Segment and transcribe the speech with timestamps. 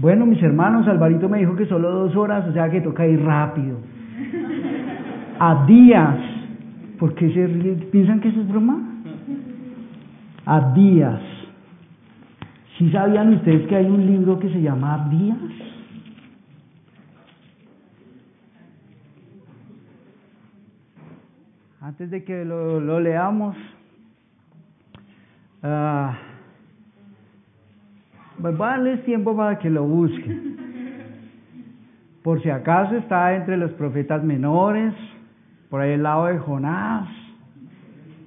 [0.00, 3.22] Bueno, mis hermanos, Alvarito me dijo que solo dos horas, o sea que toca ir
[3.22, 3.76] rápido.
[5.38, 6.16] A días.
[6.98, 7.46] ¿Por qué se?
[7.90, 8.80] ¿Piensan que eso es broma?
[10.46, 11.20] A días.
[12.78, 15.36] ¿Sí sabían ustedes que hay un libro que se llama Días?
[21.82, 23.54] Antes de que lo, leamos,
[25.62, 26.29] uh,
[28.40, 30.56] voy a darles tiempo para que lo busquen.
[32.22, 34.94] Por si acaso está entre los profetas menores,
[35.70, 37.08] por ahí el lado de Jonás,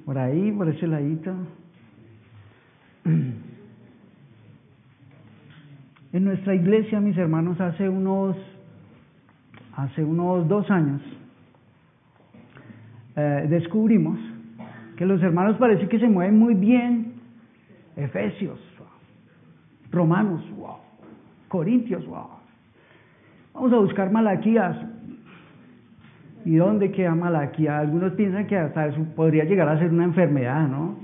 [0.06, 1.34] por ahí, por ese ladito.
[6.14, 8.38] En nuestra iglesia, mis hermanos, hace unos,
[9.76, 11.02] hace unos dos años,
[13.16, 14.20] eh, descubrimos
[14.96, 17.14] que los hermanos parece que se mueven muy bien.
[17.96, 18.60] Efesios,
[19.94, 20.78] Romanos, wow.
[21.48, 22.28] Corintios, wow.
[23.54, 24.76] Vamos a buscar Malaquías.
[26.46, 27.80] ¿Y dónde queda Malaquías?
[27.80, 30.98] Algunos piensan que hasta eso podría llegar a ser una enfermedad, ¿no?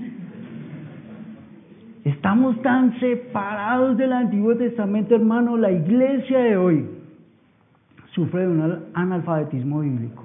[2.04, 5.56] Estamos tan separados del Antiguo Testamento, hermano.
[5.56, 6.86] La iglesia de hoy
[8.14, 10.24] sufre de un analfabetismo bíblico.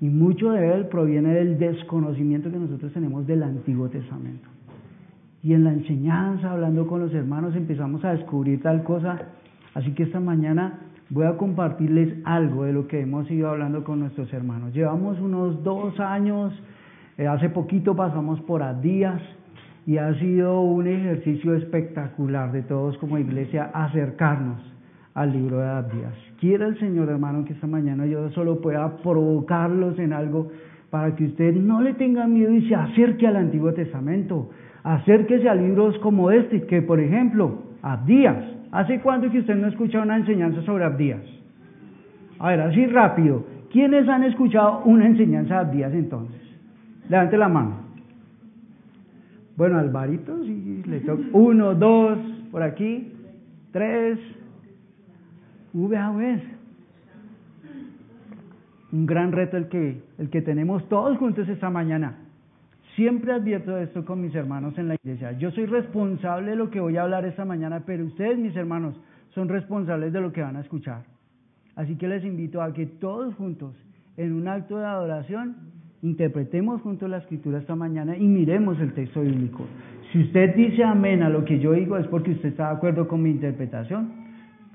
[0.00, 4.53] Y mucho de él proviene del desconocimiento que nosotros tenemos del Antiguo Testamento.
[5.44, 9.20] Y en la enseñanza, hablando con los hermanos, empezamos a descubrir tal cosa.
[9.74, 14.00] Así que esta mañana voy a compartirles algo de lo que hemos ido hablando con
[14.00, 14.72] nuestros hermanos.
[14.72, 16.54] Llevamos unos dos años,
[17.18, 19.20] eh, hace poquito pasamos por Adías
[19.86, 24.62] y ha sido un ejercicio espectacular de todos como iglesia acercarnos
[25.12, 26.14] al libro de Abdías.
[26.40, 30.50] Quiera el Señor, hermano, que esta mañana yo solo pueda provocarlos en algo
[30.88, 34.48] para que usted no le tenga miedo y se acerque al Antiguo Testamento.
[34.84, 38.44] Acérquese a libros como este, que por ejemplo, Abdías.
[38.70, 41.22] ¿Hace cuánto que usted no escucha una enseñanza sobre Abdías?
[42.38, 43.44] A ver, así rápido.
[43.72, 46.40] ¿Quiénes han escuchado una enseñanza de Abdías entonces?
[47.08, 47.76] Levante la mano.
[49.56, 51.22] Bueno, Alvarito, sí, le toca.
[51.32, 52.18] Uno, dos,
[52.50, 53.12] por aquí,
[53.72, 54.18] tres.
[55.72, 56.42] VAVs.
[58.92, 62.16] Un gran reto el que, el que tenemos todos juntos esta mañana.
[62.96, 65.32] Siempre advierto esto con mis hermanos en la iglesia.
[65.32, 68.94] Yo soy responsable de lo que voy a hablar esta mañana, pero ustedes, mis hermanos,
[69.30, 71.02] son responsables de lo que van a escuchar.
[71.74, 73.74] Así que les invito a que todos juntos,
[74.16, 75.56] en un acto de adoración,
[76.02, 79.66] interpretemos juntos la escritura esta mañana y miremos el texto bíblico.
[80.12, 83.08] Si usted dice amén a lo que yo digo, es porque usted está de acuerdo
[83.08, 84.12] con mi interpretación.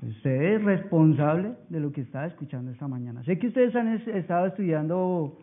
[0.02, 3.22] Usted es responsable de lo que está escuchando esta mañana.
[3.24, 5.38] Sé que ustedes han estado estudiando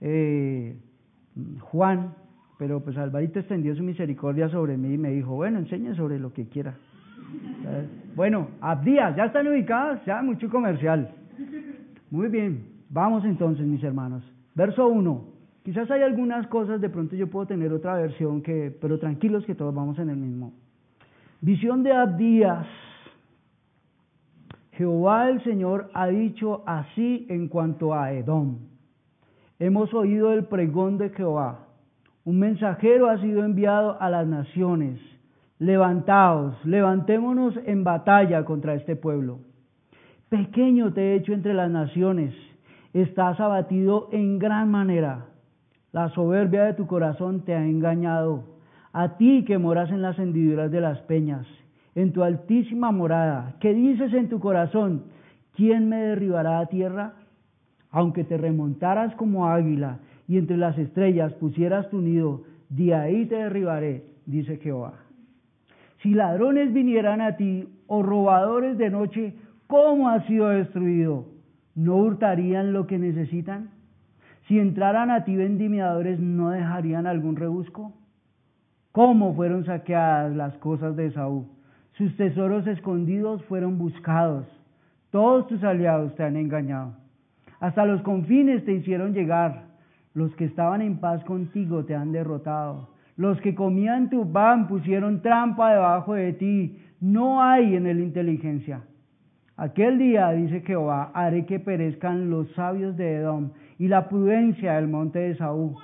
[0.00, 0.76] eh,
[1.60, 2.14] Juan,
[2.58, 6.32] pero pues Alvarito extendió su misericordia sobre mí y me dijo, bueno, enseñe sobre lo
[6.32, 6.74] que quiera.
[8.14, 10.04] Bueno, Abdías, ¿ya están ubicadas?
[10.06, 11.10] Ya, mucho comercial.
[12.10, 14.22] Muy bien, vamos entonces, mis hermanos.
[14.54, 15.24] Verso 1.
[15.64, 19.54] Quizás hay algunas cosas, de pronto yo puedo tener otra versión, que, pero tranquilos que
[19.54, 20.52] todos vamos en el mismo.
[21.40, 22.66] Visión de Abdías.
[24.72, 28.58] Jehová el Señor ha dicho así en cuanto a Edom.
[29.58, 31.66] Hemos oído el pregón de Jehová.
[32.24, 35.00] Un mensajero ha sido enviado a las naciones.
[35.58, 39.38] Levantaos, levantémonos en batalla contra este pueblo.
[40.28, 42.34] Pequeño te he hecho entre las naciones,
[42.92, 45.26] estás abatido en gran manera.
[45.92, 48.44] La soberbia de tu corazón te ha engañado.
[48.92, 51.46] A ti que moras en las hendiduras de las peñas,
[51.94, 55.04] en tu altísima morada, ¿qué dices en tu corazón?
[55.54, 57.14] ¿Quién me derribará a tierra?
[57.96, 63.36] Aunque te remontaras como águila y entre las estrellas pusieras tu nido, de ahí te
[63.36, 64.92] derribaré, dice Jehová.
[66.02, 69.34] Si ladrones vinieran a ti o robadores de noche,
[69.66, 71.24] ¿cómo has sido destruido?
[71.74, 73.70] ¿No hurtarían lo que necesitan?
[74.46, 77.94] Si entraran a ti vendimiadores, ¿no dejarían algún rebusco?
[78.92, 81.46] ¿Cómo fueron saqueadas las cosas de Saúl?
[81.92, 84.44] Sus tesoros escondidos fueron buscados.
[85.10, 87.05] Todos tus aliados te han engañado.
[87.60, 89.66] Hasta los confines te hicieron llegar.
[90.14, 92.88] Los que estaban en paz contigo te han derrotado.
[93.16, 96.78] Los que comían tu pan pusieron trampa debajo de ti.
[97.00, 98.82] No hay en él inteligencia.
[99.56, 104.88] Aquel día, dice Jehová, haré que perezcan los sabios de Edom y la prudencia del
[104.88, 105.74] monte de Saúl.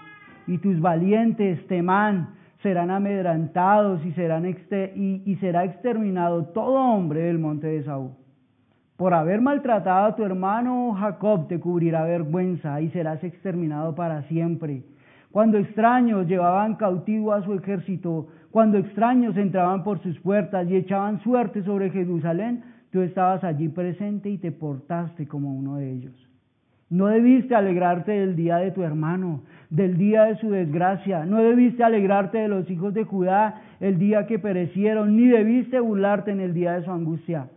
[0.46, 7.38] Y tus valientes, Temán, serán amedrantados y, serán y, y será exterminado todo hombre del
[7.38, 8.12] monte de Saúl.
[9.02, 14.84] Por haber maltratado a tu hermano Jacob te cubrirá vergüenza y serás exterminado para siempre.
[15.32, 21.20] Cuando extraños llevaban cautivo a su ejército, cuando extraños entraban por sus puertas y echaban
[21.24, 22.62] suerte sobre Jerusalén,
[22.92, 26.28] tú estabas allí presente y te portaste como uno de ellos.
[26.88, 31.24] No debiste alegrarte del día de tu hermano, del día de su desgracia.
[31.24, 36.30] No debiste alegrarte de los hijos de Judá el día que perecieron, ni debiste burlarte
[36.30, 37.48] en el día de su angustia.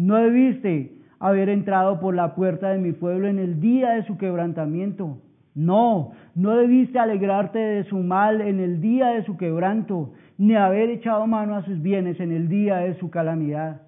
[0.00, 4.16] No debiste haber entrado por la puerta de mi pueblo en el día de su
[4.16, 5.18] quebrantamiento.
[5.54, 10.88] No, no debiste alegrarte de su mal en el día de su quebranto, ni haber
[10.88, 13.82] echado mano a sus bienes en el día de su calamidad.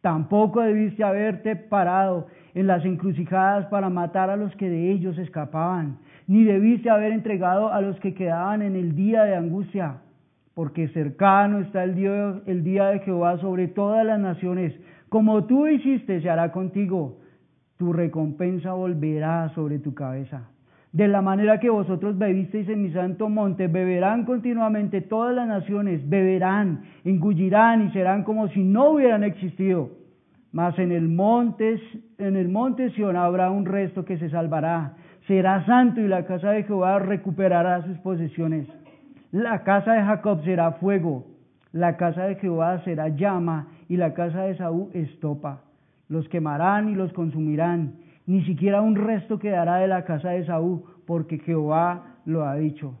[0.00, 5.98] Tampoco debiste haberte parado en las encrucijadas para matar a los que de ellos escapaban,
[6.26, 9.98] ni debiste haber entregado a los que quedaban en el día de angustia,
[10.54, 14.72] porque cercano está el día, el día de Jehová sobre todas las naciones.
[15.10, 17.18] Como tú hiciste, se hará contigo.
[17.76, 20.48] Tu recompensa volverá sobre tu cabeza.
[20.92, 26.08] De la manera que vosotros bebisteis en mi santo monte, beberán continuamente todas las naciones,
[26.08, 29.90] beberán, engullirán y serán como si no hubieran existido.
[30.52, 31.80] Mas en el monte,
[32.18, 34.94] en el monte Sion habrá un resto que se salvará.
[35.26, 38.68] Será santo y la casa de Jehová recuperará sus posesiones.
[39.32, 41.26] La casa de Jacob será fuego,
[41.72, 45.62] la casa de Jehová será llama y la casa de Saúl estopa.
[46.08, 47.94] Los quemarán y los consumirán.
[48.24, 52.94] Ni siquiera un resto quedará de la casa de Saúl, porque Jehová lo ha dicho.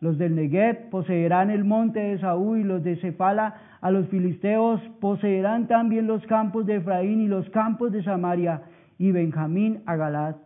[0.00, 4.80] Los del Negev poseerán el monte de Saúl y los de Cefala a los filisteos
[4.98, 8.62] poseerán también los campos de Efraín y los campos de Samaria
[8.98, 10.36] y Benjamín a Galad.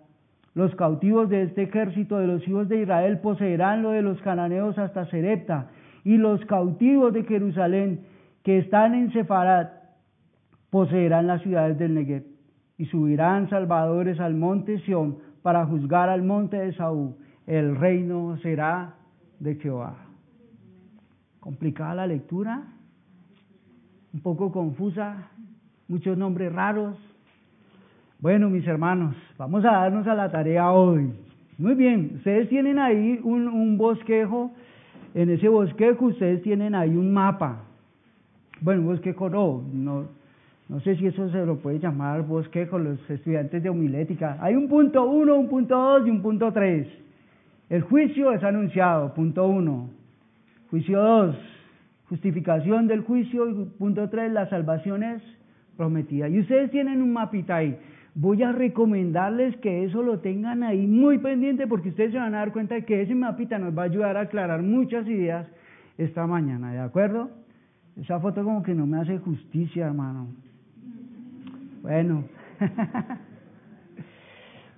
[0.54, 4.76] Los cautivos de este ejército de los hijos de Israel poseerán lo de los cananeos
[4.76, 5.68] hasta Serepta
[6.02, 8.00] y los cautivos de Jerusalén
[8.48, 9.70] que están en Sefarat
[10.70, 12.24] poseerán las ciudades del Negev
[12.78, 17.14] y subirán salvadores al monte Sión para juzgar al monte de Saúl.
[17.46, 18.94] El reino será
[19.38, 19.98] de Jehová.
[21.40, 22.62] ¿Complicada la lectura?
[24.14, 25.28] ¿Un poco confusa?
[25.86, 26.96] ¿Muchos nombres raros?
[28.18, 31.12] Bueno, mis hermanos, vamos a darnos a la tarea hoy.
[31.58, 34.52] Muy bien, ustedes tienen ahí un, un bosquejo.
[35.12, 37.66] En ese bosquejo ustedes tienen ahí un mapa.
[38.60, 40.06] Bueno, bosquejo no, no,
[40.68, 44.36] no sé si eso se lo puede llamar bosquejo los estudiantes de homilética.
[44.40, 46.88] Hay un punto uno, un punto dos y un punto tres.
[47.70, 49.90] El juicio es anunciado, punto uno.
[50.70, 51.36] Juicio dos,
[52.08, 53.48] justificación del juicio.
[53.48, 55.22] Y punto tres, la salvación es
[55.76, 56.28] prometida.
[56.28, 57.78] Y ustedes tienen un mapita ahí.
[58.14, 62.38] Voy a recomendarles que eso lo tengan ahí muy pendiente porque ustedes se van a
[62.38, 65.46] dar cuenta de que ese mapita nos va a ayudar a aclarar muchas ideas
[65.96, 67.30] esta mañana, ¿de acuerdo?
[68.00, 70.28] Esa foto como que no me hace justicia, hermano.
[71.82, 72.24] Bueno.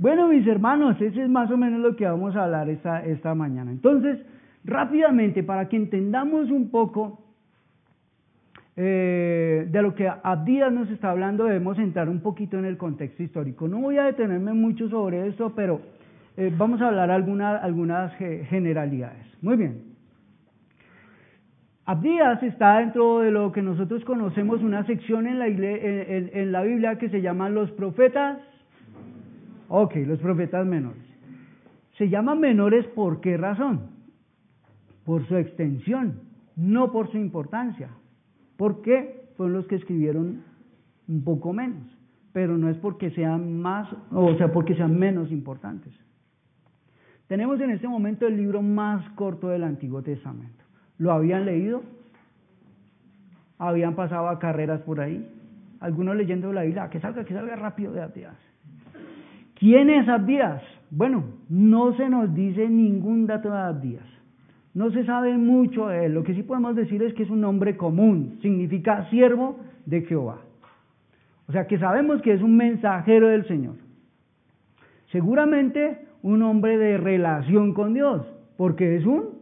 [0.00, 3.34] Bueno, mis hermanos, ese es más o menos lo que vamos a hablar esta, esta
[3.34, 3.70] mañana.
[3.70, 4.18] Entonces,
[4.64, 7.20] rápidamente, para que entendamos un poco
[8.76, 13.22] eh, de lo que Abdías nos está hablando, debemos entrar un poquito en el contexto
[13.22, 13.68] histórico.
[13.68, 15.82] No voy a detenerme mucho sobre esto, pero
[16.38, 19.26] eh, vamos a hablar algunas algunas generalidades.
[19.42, 19.89] Muy bien.
[21.90, 27.20] Abdías está dentro de lo que nosotros conocemos una sección en la, Biblia que se
[27.20, 28.38] llaman los profetas
[29.66, 31.02] Ok, los profetas menores.
[31.98, 33.88] Se llaman menores por qué razón?
[35.04, 36.20] Por su extensión,
[36.54, 37.88] no por su importancia.
[38.56, 39.32] ¿Por qué?
[39.36, 40.44] Fueron los que escribieron
[41.08, 41.88] un poco menos,
[42.32, 45.92] pero no es porque sean más, o sea, porque sean menos importantes.
[47.26, 50.59] Tenemos en este momento el libro más corto del Antiguo Testamento.
[51.00, 51.82] ¿Lo habían leído?
[53.58, 55.26] ¿Habían pasado a carreras por ahí?
[55.80, 58.36] Algunos leyendo la Biblia, que salga, que salga rápido de Abdías.
[59.54, 60.62] ¿Quién es Abdías?
[60.90, 64.04] Bueno, no se nos dice ningún dato de Abdías.
[64.74, 66.12] No se sabe mucho de él.
[66.12, 68.38] Lo que sí podemos decir es que es un nombre común.
[68.42, 70.40] Significa siervo de Jehová.
[71.48, 73.76] O sea que sabemos que es un mensajero del Señor.
[75.10, 78.22] Seguramente un hombre de relación con Dios,
[78.58, 79.39] porque es un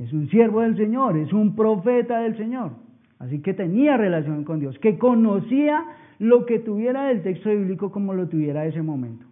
[0.00, 2.72] es un siervo del Señor, es un profeta del Señor.
[3.18, 5.84] Así que tenía relación con Dios, que conocía
[6.18, 9.26] lo que tuviera del texto bíblico como lo tuviera ese momento.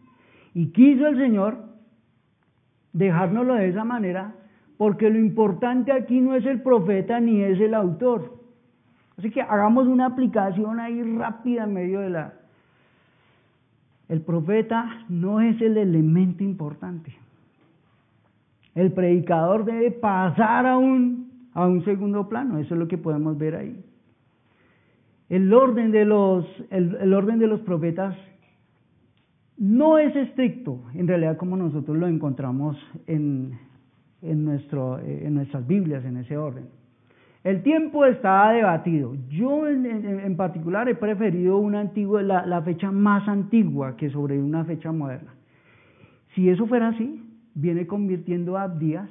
[0.52, 1.56] Y quiso el Señor
[2.92, 4.34] dejárnoslo de esa manera,
[4.76, 8.38] porque lo importante aquí no es el profeta ni es el autor.
[9.16, 12.34] Así que hagamos una aplicación ahí rápida en medio de la...
[14.08, 17.14] El profeta no es el elemento importante.
[18.78, 23.36] El predicador debe pasar a un, a un segundo plano, eso es lo que podemos
[23.36, 23.84] ver ahí.
[25.28, 28.16] El orden de los, el, orden de los profetas
[29.56, 32.76] no es estricto, en realidad como nosotros lo encontramos
[33.08, 33.58] en,
[34.22, 36.66] en, nuestro, en nuestras Biblias, en ese orden.
[37.42, 39.16] El tiempo está debatido.
[39.28, 44.08] Yo en, en- en particular he preferido una antigua, la, la fecha más antigua que
[44.10, 45.34] sobre una fecha moderna.
[46.36, 47.24] Si eso fuera así,
[47.60, 49.10] viene convirtiendo a Abdías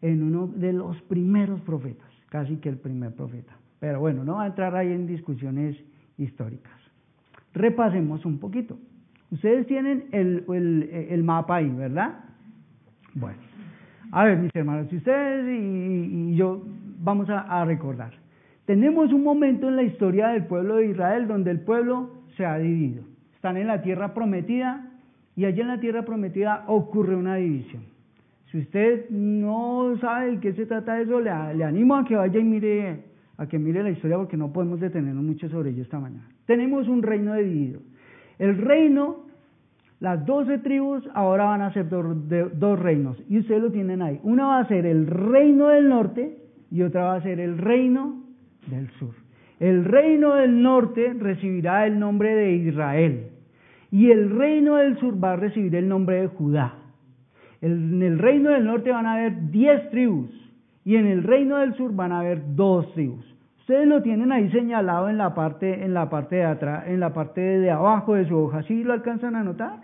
[0.00, 3.52] en uno de los primeros profetas, casi que el primer profeta.
[3.80, 5.76] Pero bueno, no va a entrar ahí en discusiones
[6.16, 6.72] históricas.
[7.52, 8.78] Repasemos un poquito.
[9.30, 10.44] Ustedes tienen el,
[11.10, 12.24] el- mapa ahí, ¿verdad?
[13.14, 13.38] Bueno,
[14.10, 16.62] a ver, mis hermanos, si ustedes y, yo
[17.00, 18.12] vamos a recordar.
[18.64, 22.56] Tenemos un momento en la historia del pueblo de Israel donde el pueblo se ha
[22.58, 23.02] dividido.
[23.34, 24.91] Están en la tierra prometida
[25.36, 27.82] y allí en la tierra prometida ocurre una división.
[28.50, 32.44] Si usted no sabe de qué se trata eso, le, animo a que vaya y
[32.44, 33.04] mire,
[33.38, 36.28] a que mire la historia porque no podemos detenernos mucho sobre ello esta mañana.
[36.44, 37.80] Tenemos un reino dividido.
[38.38, 39.24] El reino,
[40.00, 44.20] las doce tribus ahora van a ser dos, dos reinos y ustedes lo tienen ahí.
[44.22, 46.36] Una va a ser el reino del norte
[46.70, 48.22] y otra va a ser el reino
[48.66, 49.14] del sur.
[49.60, 53.31] El reino del norte recibirá el nombre de Israel
[53.92, 56.74] y el reino del sur va a recibir el nombre de Judá.
[57.60, 60.30] En el reino del norte van a haber diez tribus
[60.82, 63.24] y en el reino del sur van a haber dos tribus.
[63.60, 67.12] Ustedes lo tienen ahí señalado en la parte, en la parte de atrás, en la
[67.12, 68.62] parte de abajo de su hoja.
[68.62, 69.80] ¿Sí lo alcanzan a notar?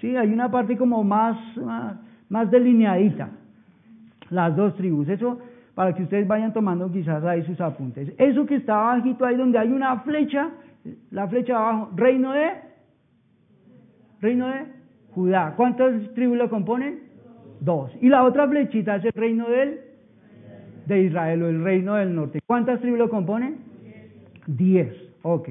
[0.00, 1.96] Sí, hay una parte como más, más,
[2.28, 3.30] más delineadita.
[4.30, 5.08] Las dos tribus.
[5.08, 5.38] Eso
[5.76, 8.12] para que ustedes vayan tomando quizás ahí sus apuntes.
[8.18, 10.50] Eso que está abajito ahí donde hay una flecha,
[11.12, 12.73] la flecha abajo, reino de
[14.24, 14.64] reino de
[15.14, 15.54] Judá.
[15.56, 17.00] ¿Cuántas tribus lo componen?
[17.60, 17.92] Dos.
[18.00, 19.80] Y la otra flechita es el reino del
[20.86, 22.40] de Israel o el reino del norte.
[22.46, 23.56] ¿Cuántas tribus lo componen?
[24.46, 24.92] Diez.
[25.22, 25.50] Ok.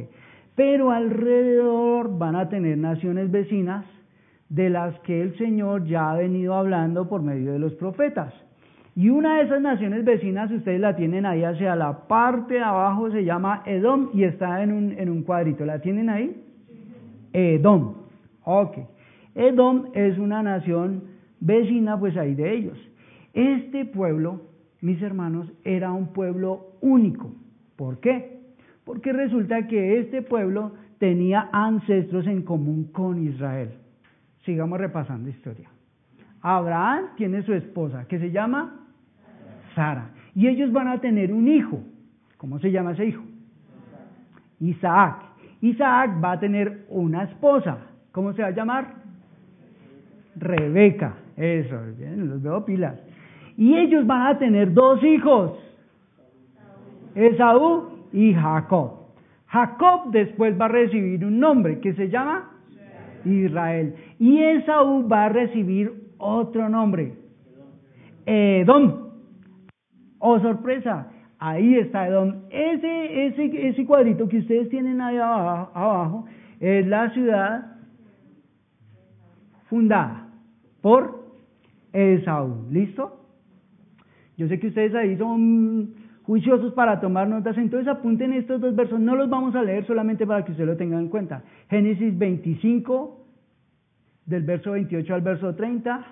[0.56, 3.86] Pero alrededor van a tener naciones vecinas
[4.50, 8.34] de las que el Señor ya ha venido hablando por medio de los profetas.
[8.96, 13.10] Y una de esas naciones vecinas, ustedes la tienen ahí hacia la parte de abajo,
[13.10, 15.66] se llama Edom y está en un, en un cuadrito.
[15.66, 16.40] ¿La tienen ahí?
[17.34, 18.03] Edom.
[18.44, 18.78] Ok.
[19.36, 21.04] Edom es una nación
[21.40, 22.78] vecina, pues ahí de ellos.
[23.34, 24.42] Este pueblo,
[24.82, 27.34] mis hermanos, era un pueblo único.
[27.76, 28.42] ¿Por qué?
[28.86, 33.72] Porque resulta que este pueblo tenía ancestros en común con Israel.
[34.46, 35.70] Sigamos repasando historia.
[36.42, 38.88] Abraham tiene su esposa, que se llama
[39.74, 40.12] Sara.
[40.36, 41.82] Y ellos van a tener un hijo.
[42.38, 43.24] ¿Cómo se llama ese hijo?
[44.60, 45.24] Isaac.
[45.62, 47.78] Isaac va a tener una esposa.
[48.14, 48.94] ¿Cómo se va a llamar?
[50.36, 51.16] Rebeca.
[51.36, 52.96] Eso, bien, los veo pilas.
[53.58, 55.54] Y ellos van a tener dos hijos.
[57.16, 59.00] Esaú y Jacob.
[59.48, 62.52] Jacob después va a recibir un nombre que se llama
[63.26, 63.96] Israel.
[64.20, 67.14] Y Esaú va a recibir otro nombre.
[68.28, 69.10] Edom.
[70.20, 71.08] Oh, sorpresa.
[71.40, 72.44] Ahí está Edom.
[72.52, 76.26] Ese, ese, ese cuadrito que ustedes tienen ahí abajo, abajo
[76.60, 77.73] es la ciudad
[79.74, 80.28] fundada
[80.82, 81.34] por
[81.94, 82.68] Esaú.
[82.70, 83.26] ¿Listo?
[84.38, 89.00] Yo sé que ustedes ahí son juiciosos para tomar notas, entonces apunten estos dos versos,
[89.00, 91.44] no los vamos a leer solamente para que ustedes lo tengan en cuenta.
[91.72, 93.26] Génesis 25,
[94.28, 96.06] del verso 28 al verso 30,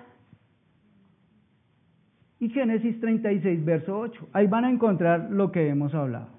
[2.40, 4.28] y Génesis 36, verso 8.
[4.32, 6.30] Ahí van a encontrar lo que hemos hablado.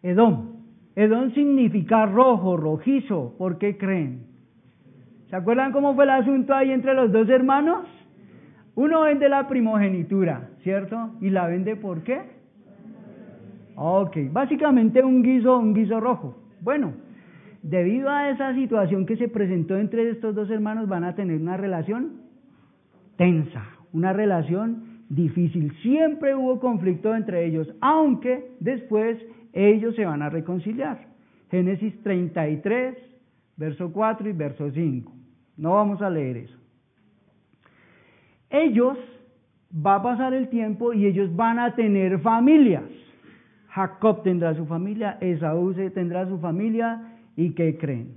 [0.00, 0.62] Edom.
[0.94, 3.34] Edom significa rojo, rojizo.
[3.36, 4.33] ¿Por qué creen?
[5.34, 7.88] ¿Se acuerdan cómo fue el asunto ahí entre los dos hermanos?
[8.76, 11.10] Uno vende la primogenitura, ¿cierto?
[11.20, 12.20] ¿Y la vende por qué?
[13.74, 16.38] Ok, básicamente un guiso, un guiso rojo.
[16.60, 16.92] Bueno,
[17.64, 21.56] debido a esa situación que se presentó entre estos dos hermanos, van a tener una
[21.56, 22.20] relación
[23.16, 25.76] tensa, una relación difícil.
[25.82, 29.18] Siempre hubo conflicto entre ellos, aunque después
[29.52, 31.08] ellos se van a reconciliar.
[31.50, 32.96] Génesis 33,
[33.56, 35.13] verso 4 y verso 5.
[35.56, 36.58] No vamos a leer eso.
[38.50, 38.98] Ellos,
[39.74, 42.84] va a pasar el tiempo y ellos van a tener familias.
[43.68, 48.14] Jacob tendrá su familia, Esaú tendrá su familia y ¿qué creen?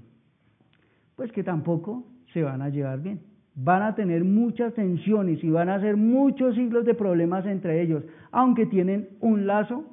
[1.15, 3.22] Pues que tampoco se van a llevar bien.
[3.56, 8.03] Van a tener muchas tensiones y van a hacer muchos siglos de problemas entre ellos,
[8.32, 9.84] aunque tienen un lazo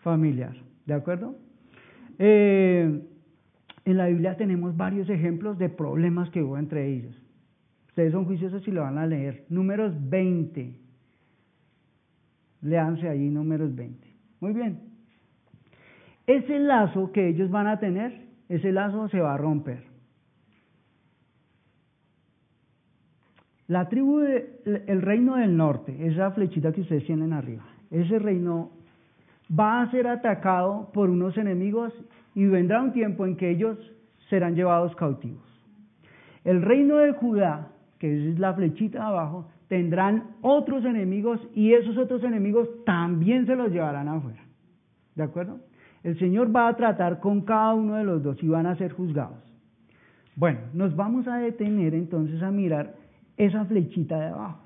[0.00, 0.56] familiar.
[0.84, 1.36] ¿De acuerdo?
[2.18, 3.00] Eh,
[3.84, 7.14] en la Biblia tenemos varios ejemplos de problemas que hubo entre ellos.
[7.88, 9.44] Ustedes son juiciosos y lo van a leer.
[9.48, 10.74] Números 20.
[12.62, 14.08] Léanse ahí números 20.
[14.40, 14.80] Muy bien.
[16.26, 19.84] Ese lazo que ellos van a tener, ese lazo se va a romper.
[23.68, 28.70] La tribu del reino del norte, esa flechita que ustedes tienen arriba, ese reino
[29.48, 31.92] va a ser atacado por unos enemigos
[32.34, 33.78] y vendrá un tiempo en que ellos
[34.28, 35.42] serán llevados cautivos.
[36.44, 41.96] El reino de Judá, que es la flechita de abajo, tendrán otros enemigos y esos
[41.96, 44.42] otros enemigos también se los llevarán afuera.
[45.14, 45.60] ¿De acuerdo?
[46.02, 48.92] El Señor va a tratar con cada uno de los dos y van a ser
[48.92, 49.38] juzgados.
[50.36, 52.94] Bueno, nos vamos a detener entonces a mirar
[53.36, 54.60] esa flechita de abajo.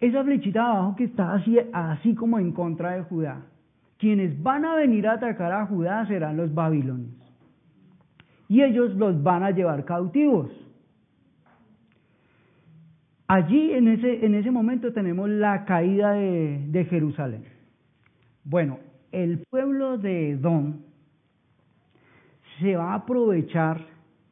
[0.00, 3.42] Esa flechita de abajo que está así, así como en contra de Judá.
[3.98, 7.14] Quienes van a venir a atacar a Judá serán los babilonios.
[8.48, 10.50] Y ellos los van a llevar cautivos.
[13.26, 17.44] Allí en ese, en ese momento tenemos la caída de, de Jerusalén.
[18.44, 18.78] Bueno,
[19.12, 20.82] el pueblo de Edom
[22.60, 23.80] se va a aprovechar,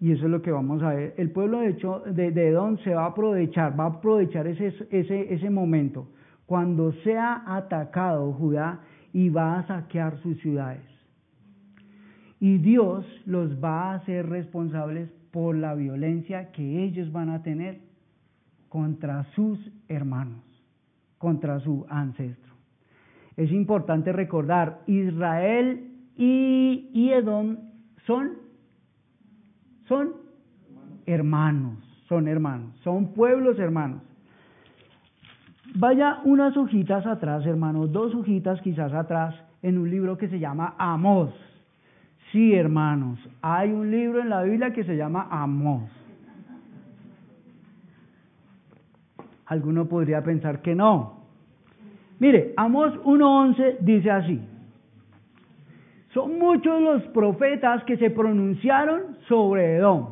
[0.01, 2.95] y eso es lo que vamos a ver, el pueblo de, hecho, de, Edom se
[2.95, 6.09] va a aprovechar, va a aprovechar ese, ese, ese momento
[6.47, 8.81] cuando sea atacado Judá
[9.13, 10.83] y va a saquear sus ciudades.
[12.41, 17.81] Y Dios los va a hacer responsables por la violencia que ellos van a tener
[18.69, 20.43] contra sus hermanos,
[21.19, 22.53] contra su ancestro.
[23.37, 27.57] Es importante recordar, Israel y, Edom
[28.07, 28.33] son,
[29.89, 30.13] son
[31.07, 31.79] hermanos,
[32.09, 34.03] son hermanos, son pueblos hermanos.
[35.75, 40.75] Vaya unas hojitas atrás, hermanos, dos hojitas quizás atrás, en un libro que se llama
[40.79, 41.31] Amos.
[42.31, 45.91] Sí, hermanos, hay un libro en la Biblia que se llama Amos.
[49.47, 51.23] Alguno podría pensar que no,
[52.23, 54.41] Mire, Amos 1.11 dice así.
[56.15, 60.11] Son muchos los profetas que se pronunciaron sobre Edom.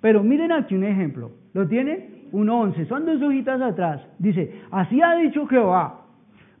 [0.00, 1.32] Pero miren aquí un ejemplo.
[1.52, 2.15] ¿Lo tiene?
[2.36, 2.86] 1.11.
[2.88, 4.06] Son dos hojitas atrás.
[4.18, 6.02] Dice, así ha dicho Jehová,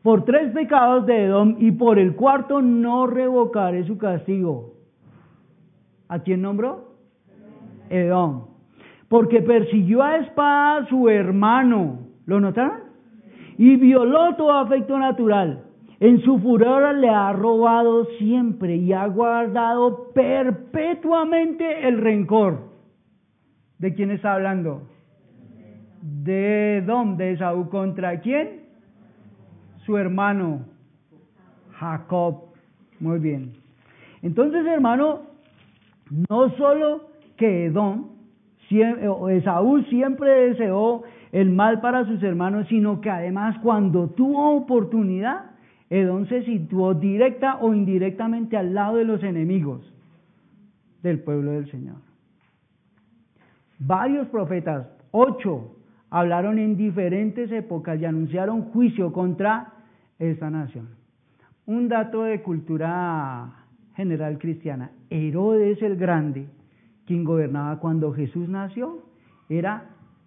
[0.02, 4.74] por tres pecados de Edom y por el cuarto no revocaré su castigo.
[6.08, 6.94] ¿A quién nombró?
[7.90, 8.46] Edom.
[9.08, 11.98] Porque persiguió a espada a su hermano.
[12.26, 12.86] ¿Lo notaron?
[13.58, 15.62] y violó todo afecto natural.
[15.98, 22.58] En su furor le ha robado siempre y ha guardado perpetuamente el rencor.
[23.78, 24.82] ¿De quién está hablando?
[26.06, 27.68] De Edom, de Esaú.
[27.68, 28.60] ¿Contra quién?
[29.84, 30.60] Su hermano
[31.72, 32.44] Jacob.
[33.00, 33.52] Muy bien.
[34.22, 35.22] Entonces, hermano,
[36.28, 38.08] no solo que Edom,
[38.70, 45.50] Esaú siempre deseó el mal para sus hermanos, sino que además cuando tuvo oportunidad,
[45.90, 49.92] Edom se situó directa o indirectamente al lado de los enemigos
[51.02, 51.96] del pueblo del Señor.
[53.78, 55.75] Varios profetas, ocho,
[56.10, 59.72] hablaron en diferentes épocas y anunciaron juicio contra
[60.18, 60.88] esta nación.
[61.66, 66.46] Un dato de cultura general cristiana, Herodes el Grande,
[67.06, 69.02] quien gobernaba cuando Jesús nació,
[69.48, 69.84] era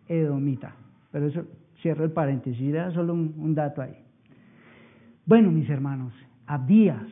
[0.07, 0.75] edomita.
[1.11, 1.43] Pero eso
[1.81, 3.95] cierro el paréntesis, era solo un, dato ahí.
[5.25, 6.13] Bueno, mis hermanos,
[6.47, 7.05] Abdías.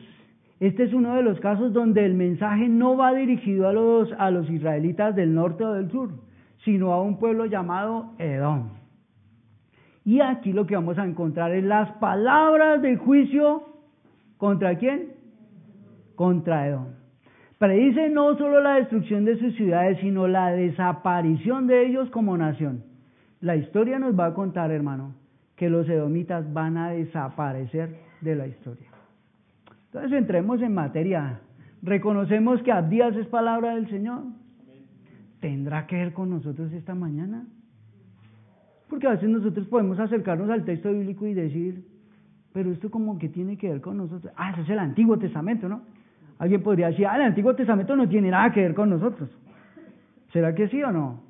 [0.60, 4.30] Este es uno de los casos donde el mensaje no va dirigido a los, a
[4.32, 6.10] los israelitas del norte o del sur,
[6.64, 8.70] sino a un pueblo llamado Edom.
[10.04, 13.62] Y aquí lo que vamos a encontrar es las palabras del juicio
[14.38, 15.12] contra quién?
[16.14, 16.86] Contra Edom.
[17.58, 22.84] Predice no solo la destrucción de sus ciudades, sino la desaparición de ellos como nación.
[23.40, 25.14] La historia nos va a contar, hermano,
[25.56, 28.88] que los edomitas van a desaparecer de la historia.
[29.86, 31.40] Entonces entremos en materia.
[31.82, 34.22] Reconocemos que Abdías es palabra del Señor.
[35.40, 37.46] ¿Tendrá que ver con nosotros esta mañana?
[38.88, 41.84] Porque a veces nosotros podemos acercarnos al texto bíblico y decir,
[42.52, 44.32] pero esto como que tiene que ver con nosotros.
[44.36, 45.82] Ah, ese es el Antiguo Testamento, ¿no?
[46.38, 49.28] Alguien podría decir, ah, el Antiguo Testamento no tiene nada que ver con nosotros.
[50.32, 51.20] ¿Será que sí o no?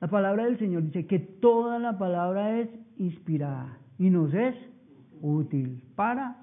[0.00, 2.68] La palabra del Señor dice que toda la palabra es
[2.98, 4.54] inspirada y nos es
[5.20, 6.36] útil para,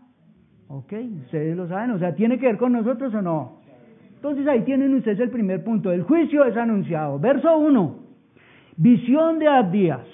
[0.67, 3.57] ok, ustedes lo saben, o sea, ¿tiene que ver con nosotros o no?
[4.17, 7.19] Entonces ahí tienen ustedes el primer punto, el juicio es anunciado.
[7.19, 7.95] Verso 1,
[8.75, 10.07] visión de Abdías.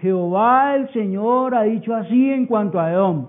[0.00, 3.28] Jehová el Señor ha dicho así en cuanto a Edom.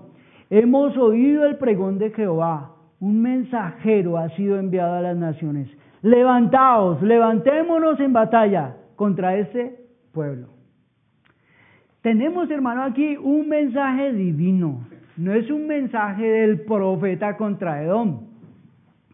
[0.50, 2.72] Hemos oído el pregón de Jehová.
[2.98, 5.68] Un mensajero ha sido enviado a las naciones.
[6.02, 10.48] Levantaos, levantémonos en batalla contra ese pueblo.
[12.02, 14.80] Tenemos, hermano, aquí un mensaje divino.
[15.16, 18.26] No es un mensaje del profeta contra Edom.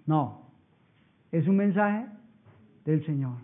[0.07, 0.42] No,
[1.33, 2.07] es un mensaje
[2.85, 3.37] del Señor.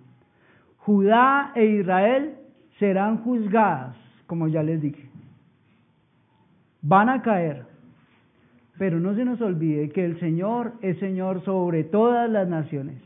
[0.77, 2.37] Judá e Israel
[2.79, 3.97] serán juzgadas,
[4.27, 5.09] como ya les dije.
[6.83, 7.65] van a caer.
[8.79, 13.03] Pero no se nos olvide que el Señor es Señor sobre todas las naciones.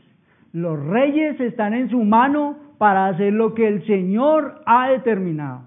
[0.51, 5.61] Los reyes están en su mano para hacer lo que el Señor ha determinado.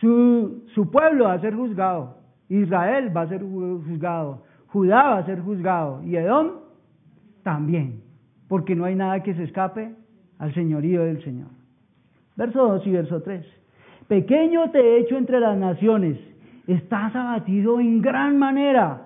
[0.00, 2.18] Su, su pueblo va a ser juzgado.
[2.48, 4.42] Israel va a ser juzgado.
[4.66, 6.02] Judá va a ser juzgado.
[6.02, 6.50] Y Edom
[7.44, 8.03] también.
[8.48, 9.94] Porque no hay nada que se escape
[10.38, 11.48] al señorío del Señor.
[12.36, 13.44] Verso 2 y verso 3.
[14.08, 16.18] Pequeño te he hecho entre las naciones,
[16.66, 19.02] estás abatido en gran manera.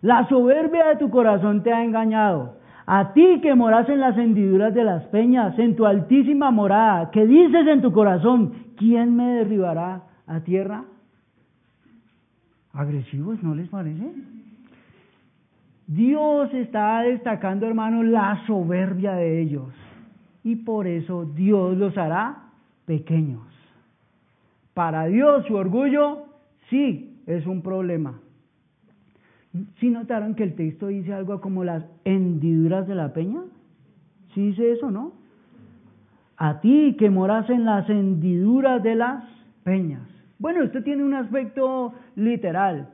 [0.00, 2.56] La soberbia de tu corazón te ha engañado.
[2.86, 7.26] A ti que moras en las hendiduras de las peñas, en tu altísima morada, que
[7.26, 10.84] dices en tu corazón, ¿quién me derribará a tierra?
[12.72, 14.12] ¿Agresivos no les parece?
[15.86, 19.72] Dios está destacando, hermanos, la soberbia de ellos.
[20.44, 22.44] Y por eso Dios los hará
[22.86, 23.42] pequeños.
[24.74, 26.24] Para Dios su orgullo
[26.70, 28.18] sí es un problema.
[29.78, 33.42] ¿Sí notaron que el texto dice algo como las hendiduras de la peña?
[34.34, 35.12] ¿Sí dice eso, no?
[36.38, 39.24] A ti que moras en las hendiduras de las
[39.62, 40.08] peñas.
[40.38, 42.88] Bueno, esto tiene un aspecto literal.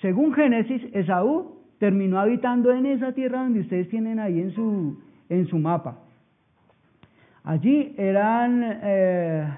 [0.00, 5.48] Según Génesis, Esaú terminó habitando en esa tierra donde ustedes tienen ahí en su, en
[5.48, 5.98] su mapa.
[7.42, 9.48] Allí eran, eh,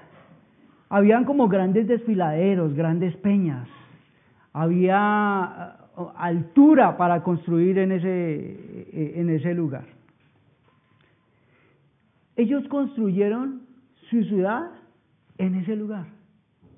[0.87, 3.67] habían como grandes desfiladeros, grandes peñas.
[4.53, 9.85] Había eh, altura para construir en ese, eh, en ese lugar.
[12.37, 13.63] Ellos construyeron
[14.09, 14.71] su ciudad
[15.37, 16.05] en ese lugar,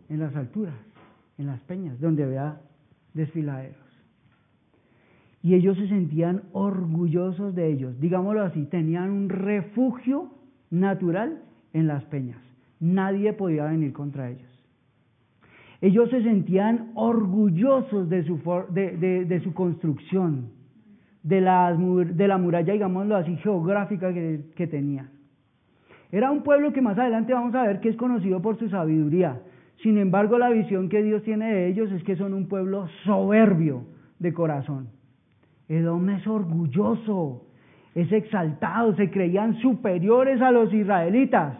[0.09, 0.73] en las alturas,
[1.37, 2.57] en las peñas, donde había
[3.13, 3.84] desfiladeros.
[5.45, 10.31] Y ellos se sentían orgullosos de ellos, digámoslo así, tenían un refugio
[10.71, 12.39] natural en las peñas.
[12.79, 14.49] Nadie podía venir contra ellos.
[15.81, 18.39] Ellos se sentían orgullosos de su,
[18.71, 20.49] de, de, su construcción,
[21.21, 25.11] de, las, de la muralla, digámoslo así, geográfica que, que tenían.
[26.11, 29.43] Era un pueblo que más adelante vamos a ver que es conocido por su sabiduría.
[29.83, 33.83] Sin embargo, la visión que Dios tiene de ellos es que son un pueblo soberbio
[34.17, 34.95] de corazón.
[35.67, 37.45] Edom es orgulloso,
[37.95, 41.57] es exaltado, se creían superiores a los israelitas.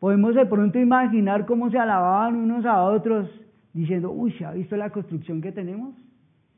[0.00, 3.28] Podemos de pronto imaginar cómo se alababan unos a otros
[3.72, 5.94] diciendo, uy, ¿se ha visto la construcción que tenemos?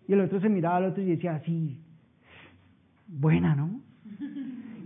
[0.06, 1.80] Y el otro se miraba al otro y decía, sí,
[3.06, 3.80] buena, ¿no?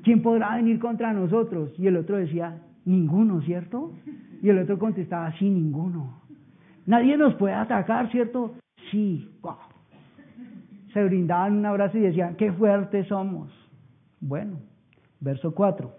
[0.03, 1.73] ¿Quién podrá venir contra nosotros?
[1.79, 3.93] Y el otro decía, ninguno, ¿cierto?
[4.43, 6.21] Y el otro contestaba, sí, ninguno.
[6.87, 8.55] Nadie nos puede atacar, ¿cierto?
[8.91, 9.31] Sí,
[10.93, 13.51] Se brindaban un abrazo y decían, qué fuertes somos.
[14.21, 14.59] Bueno,
[15.21, 15.91] verso 4.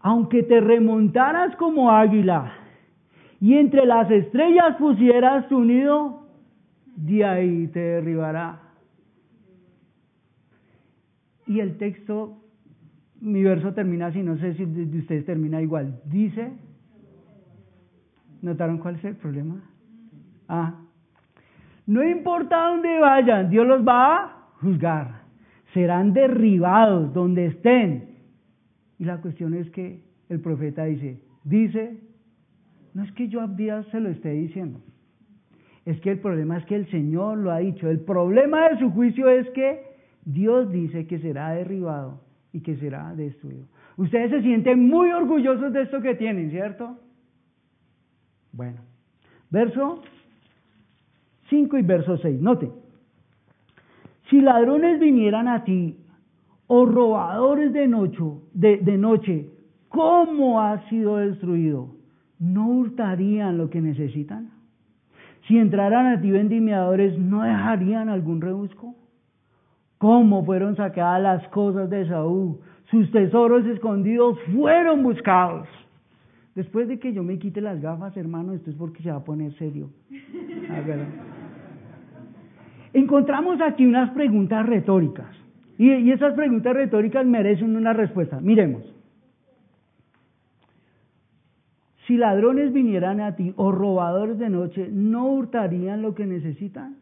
[0.00, 2.52] Aunque te remontaras como águila
[3.40, 6.26] y entre las estrellas pusieras tu nido,
[6.96, 8.60] de ahí te derribará.
[11.46, 12.42] Y el texto,
[13.20, 16.00] mi verso termina así, no sé si de ustedes termina igual.
[16.04, 16.52] Dice,
[18.42, 19.62] ¿notaron cuál es el problema?
[20.48, 20.74] Ah,
[21.88, 25.18] no importa dónde vayan, Dios los va a juzgar
[25.74, 28.16] serán derribados donde estén.
[28.98, 31.98] Y la cuestión es que el profeta dice, dice,
[32.94, 33.48] no es que yo a
[33.90, 34.80] se lo esté diciendo,
[35.84, 37.88] es que el problema es que el Señor lo ha dicho.
[37.88, 39.82] El problema de su juicio es que
[40.24, 42.20] Dios dice que será derribado
[42.52, 43.66] y que será destruido.
[43.96, 46.98] Ustedes se sienten muy orgullosos de esto que tienen, ¿cierto?
[48.52, 48.80] Bueno,
[49.50, 50.02] verso
[51.48, 52.72] 5 y verso 6, noten.
[54.28, 55.96] Si ladrones vinieran a ti,
[56.68, 59.48] o robadores de noche, de, noche,
[59.88, 61.88] ¿cómo ha sido destruido?
[62.38, 64.50] ¿No hurtarían lo que necesitan?
[65.46, 68.94] Si entraran a ti vendimiadores, ¿no dejarían algún rebusco?
[69.96, 72.60] ¿Cómo fueron sacadas las cosas de Saúl?
[72.90, 75.66] Sus tesoros escondidos fueron buscados.
[76.54, 79.24] Después de que yo me quite las gafas, hermano, esto es porque se va a
[79.24, 79.90] poner serio.
[80.70, 81.06] A ver.
[82.92, 85.36] Encontramos aquí unas preguntas retóricas.
[85.78, 88.40] Y, esas preguntas retóricas merecen una respuesta.
[88.40, 88.82] Miremos.
[92.06, 96.96] Si ladrones vinieran a ti o robadores de noche, ¿no hurtarían lo que necesitan?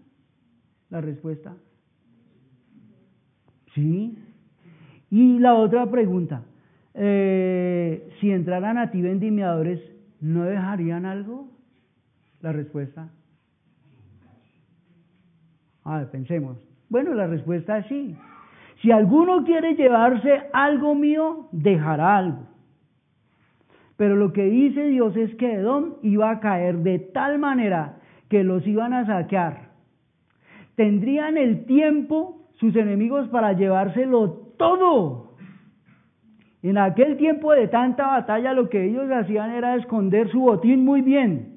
[0.91, 1.55] La respuesta.
[3.75, 4.19] Sí.
[5.11, 6.43] Y la otra pregunta.
[6.93, 9.81] Eh, si entraran a ti vendimiadores,
[10.21, 11.49] ¿no dejarían algo?
[12.43, 13.09] La respuesta.
[15.87, 16.59] A ver, pensemos.
[16.89, 18.17] Bueno, la respuesta es sí.
[18.83, 22.41] Si alguno quiere llevarse algo mío, dejará algo.
[23.97, 28.43] Pero lo que dice Dios es que Edom iba a caer de tal manera que
[28.43, 29.71] los iban a saquear.
[30.75, 35.37] Tendrían el tiempo sus enemigos para llevárselo todo.
[36.63, 41.01] En aquel tiempo de tanta batalla lo que ellos hacían era esconder su botín muy
[41.01, 41.56] bien.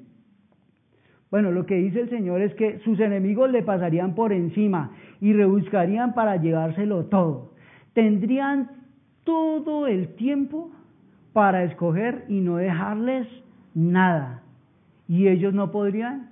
[1.30, 4.90] Bueno, lo que dice el Señor es que sus enemigos le pasarían por encima
[5.20, 7.52] y rebuscarían para llevárselo todo.
[7.92, 8.70] Tendrían
[9.24, 10.70] todo el tiempo
[11.32, 13.28] para escoger y no dejarles
[13.74, 14.42] nada.
[15.06, 16.30] Y ellos no podrían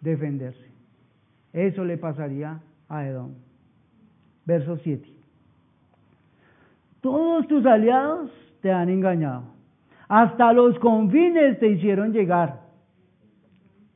[0.00, 0.70] defenderse.
[1.52, 3.32] Eso le pasaría a Edom.
[4.44, 5.08] Verso 7.
[7.00, 8.30] Todos tus aliados
[8.60, 9.44] te han engañado.
[10.08, 12.61] Hasta los confines te hicieron llegar.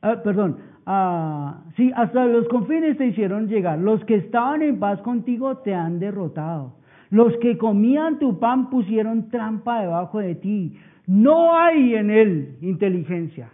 [0.07, 3.77] Ah, perdón, ah, sí, hasta los confines te hicieron llegar.
[3.77, 6.77] Los que estaban en paz contigo te han derrotado.
[7.09, 10.77] Los que comían tu pan pusieron trampa debajo de ti.
[11.07, 13.49] No hay en él inteligencia.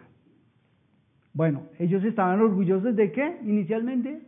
[1.33, 4.21] Bueno, ellos estaban orgullosos de qué inicialmente?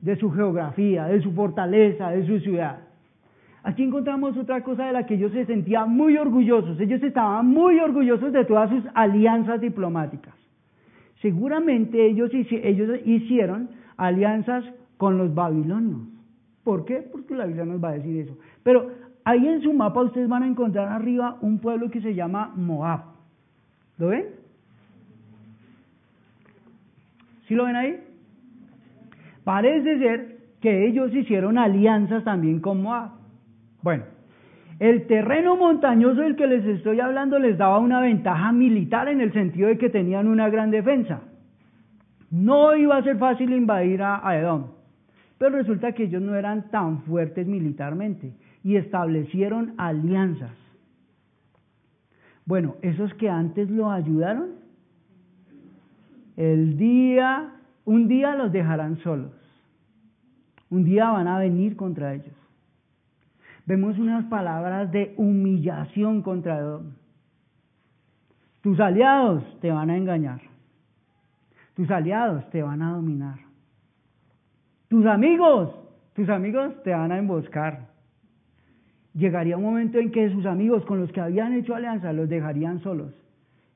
[0.00, 2.78] De su geografía, de su fortaleza, de su ciudad.
[3.64, 6.78] Aquí encontramos otra cosa de la que ellos se sentían muy orgullosos.
[6.78, 10.34] Ellos estaban muy orgullosos de todas sus alianzas diplomáticas.
[11.22, 14.64] Seguramente ellos, ellos hicieron alianzas
[14.98, 16.00] con los babilonios.
[16.62, 16.96] ¿Por qué?
[17.10, 18.36] Porque la Biblia nos va a decir eso.
[18.62, 18.90] Pero
[19.24, 23.00] ahí en su mapa ustedes van a encontrar arriba un pueblo que se llama Moab.
[23.96, 24.26] ¿Lo ven?
[27.48, 27.98] ¿Sí lo ven ahí?
[29.42, 33.23] Parece ser que ellos hicieron alianzas también con Moab.
[33.84, 34.04] Bueno,
[34.80, 39.30] el terreno montañoso del que les estoy hablando les daba una ventaja militar en el
[39.34, 41.20] sentido de que tenían una gran defensa.
[42.30, 44.68] No iba a ser fácil invadir a, Edom,
[45.36, 50.56] pero resulta que ellos no eran tan fuertes militarmente y establecieron alianzas.
[52.46, 54.52] Bueno, esos que antes lo ayudaron,
[56.38, 57.52] el día,
[57.84, 59.32] un día los dejarán solos.
[60.70, 62.43] Un día van a venir contra ellos
[63.66, 66.92] vemos unas palabras de humillación contra Edom.
[68.62, 70.40] Tus aliados te van a engañar.
[71.74, 73.38] Tus aliados te van a dominar.
[74.88, 75.74] Tus amigos,
[76.14, 77.88] tus amigos te van a emboscar.
[79.14, 82.80] Llegaría un momento en que sus amigos con los que habían hecho alianza los dejarían
[82.80, 83.12] solos.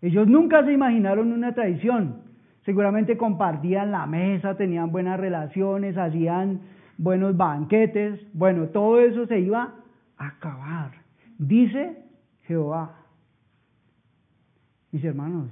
[0.01, 2.23] Ellos nunca se imaginaron una traición.
[2.65, 6.61] Seguramente compartían la mesa, tenían buenas relaciones, hacían
[6.99, 8.21] buenos banquetes.
[8.33, 9.75] Bueno, todo eso se iba
[10.19, 10.93] acabar.
[11.39, 12.05] Dice
[12.43, 12.95] Jehová.
[14.91, 15.51] Mis hermanos,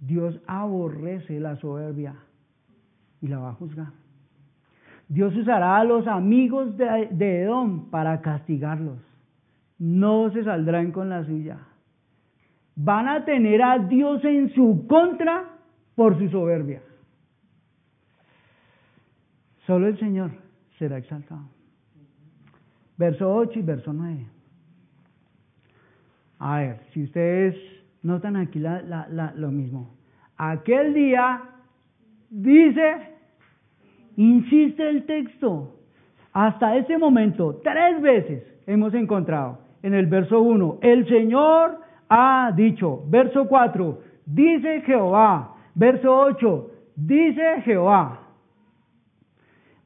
[0.00, 2.14] Dios aborrece la soberbia
[3.20, 3.92] y la va a juzgar.
[5.08, 8.98] Dios usará a los amigos de, Edom para castigarlos.
[9.78, 11.58] No se saldrán con la suya.
[12.76, 15.44] Van a tener a Dios en su contra
[15.94, 16.82] por su soberbia.
[19.66, 20.30] Solo el Señor
[20.78, 21.59] será exaltado
[23.00, 24.26] verso 8 y verso 9.
[26.38, 27.54] A ver, si ustedes
[28.02, 28.62] notan aquí
[29.36, 29.94] lo mismo.
[30.36, 31.40] Aquel día
[32.28, 32.94] dice,
[34.16, 35.78] insiste el texto,
[36.34, 43.02] hasta este momento, tres veces hemos encontrado en el verso 1, el Señor ha dicho,
[43.08, 48.20] verso 4, dice Jehová, verso 8, dice Jehová,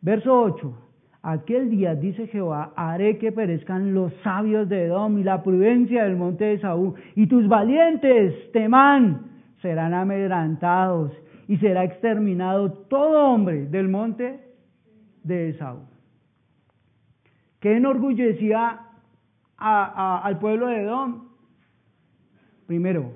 [0.03, 0.84] verso 8,
[1.27, 6.17] Aquel día, dice Jehová, haré que perezcan los sabios de Edom y la prudencia del
[6.17, 9.23] monte de Saúl, y tus valientes, temán,
[9.63, 11.13] serán amedrantados,
[11.49, 14.39] y será exterminado todo hombre del monte
[15.23, 15.87] de Saúl.
[17.59, 18.81] ¿Qué enorgullecía
[19.57, 21.29] al pueblo de Edom?
[22.67, 23.13] Primero,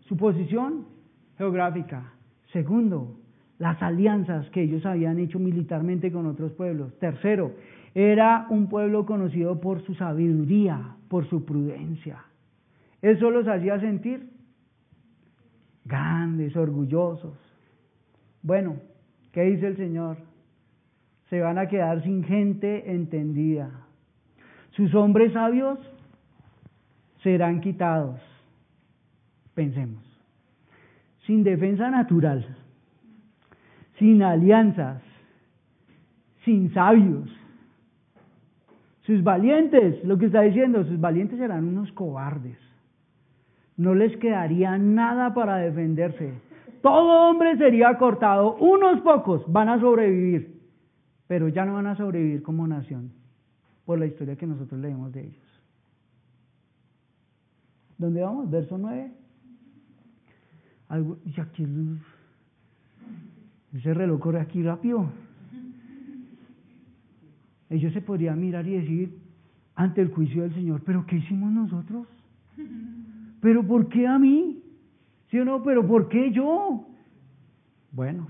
[0.00, 0.84] su posición
[1.38, 2.12] geográfica.
[2.52, 3.15] Segundo,
[3.58, 6.98] las alianzas que ellos habían hecho militarmente con otros pueblos.
[6.98, 7.54] Tercero,
[7.94, 12.18] era un pueblo conocido por su sabiduría, por su prudencia.
[13.00, 14.30] Eso los hacía sentir
[15.84, 17.38] grandes, orgullosos.
[18.42, 18.76] Bueno,
[19.32, 20.18] ¿qué dice el Señor?
[21.30, 23.70] Se van a quedar sin gente entendida.
[24.70, 25.78] Sus hombres sabios
[27.22, 28.20] serán quitados.
[29.54, 30.02] Pensemos.
[31.26, 32.65] Sin defensa natural
[33.98, 35.02] sin alianzas,
[36.44, 37.30] sin sabios.
[39.02, 42.58] Sus valientes, lo que está diciendo, sus valientes serán unos cobardes.
[43.76, 46.32] No les quedaría nada para defenderse.
[46.82, 50.60] Todo hombre sería cortado, unos pocos van a sobrevivir,
[51.26, 53.12] pero ya no van a sobrevivir como nación,
[53.84, 55.62] por la historia que nosotros leemos de ellos.
[57.98, 58.50] ¿Dónde vamos?
[58.50, 59.10] Verso 9.
[60.88, 61.66] algo, y aquí
[63.76, 65.06] ese reloj corre aquí rápido.
[67.68, 69.18] Ellos se podrían mirar y decir
[69.74, 72.06] ante el juicio del Señor, pero ¿qué hicimos nosotros?
[73.40, 74.62] ¿Pero por qué a mí?
[75.30, 75.62] ¿Sí o no?
[75.62, 76.86] ¿Pero por qué yo?
[77.92, 78.28] Bueno.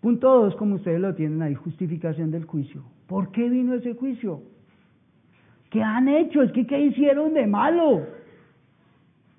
[0.00, 2.82] Punto dos, como ustedes lo tienen ahí, justificación del juicio.
[3.06, 4.42] ¿Por qué vino ese juicio?
[5.70, 6.42] ¿Qué han hecho?
[6.42, 8.06] Es que ¿qué hicieron de malo?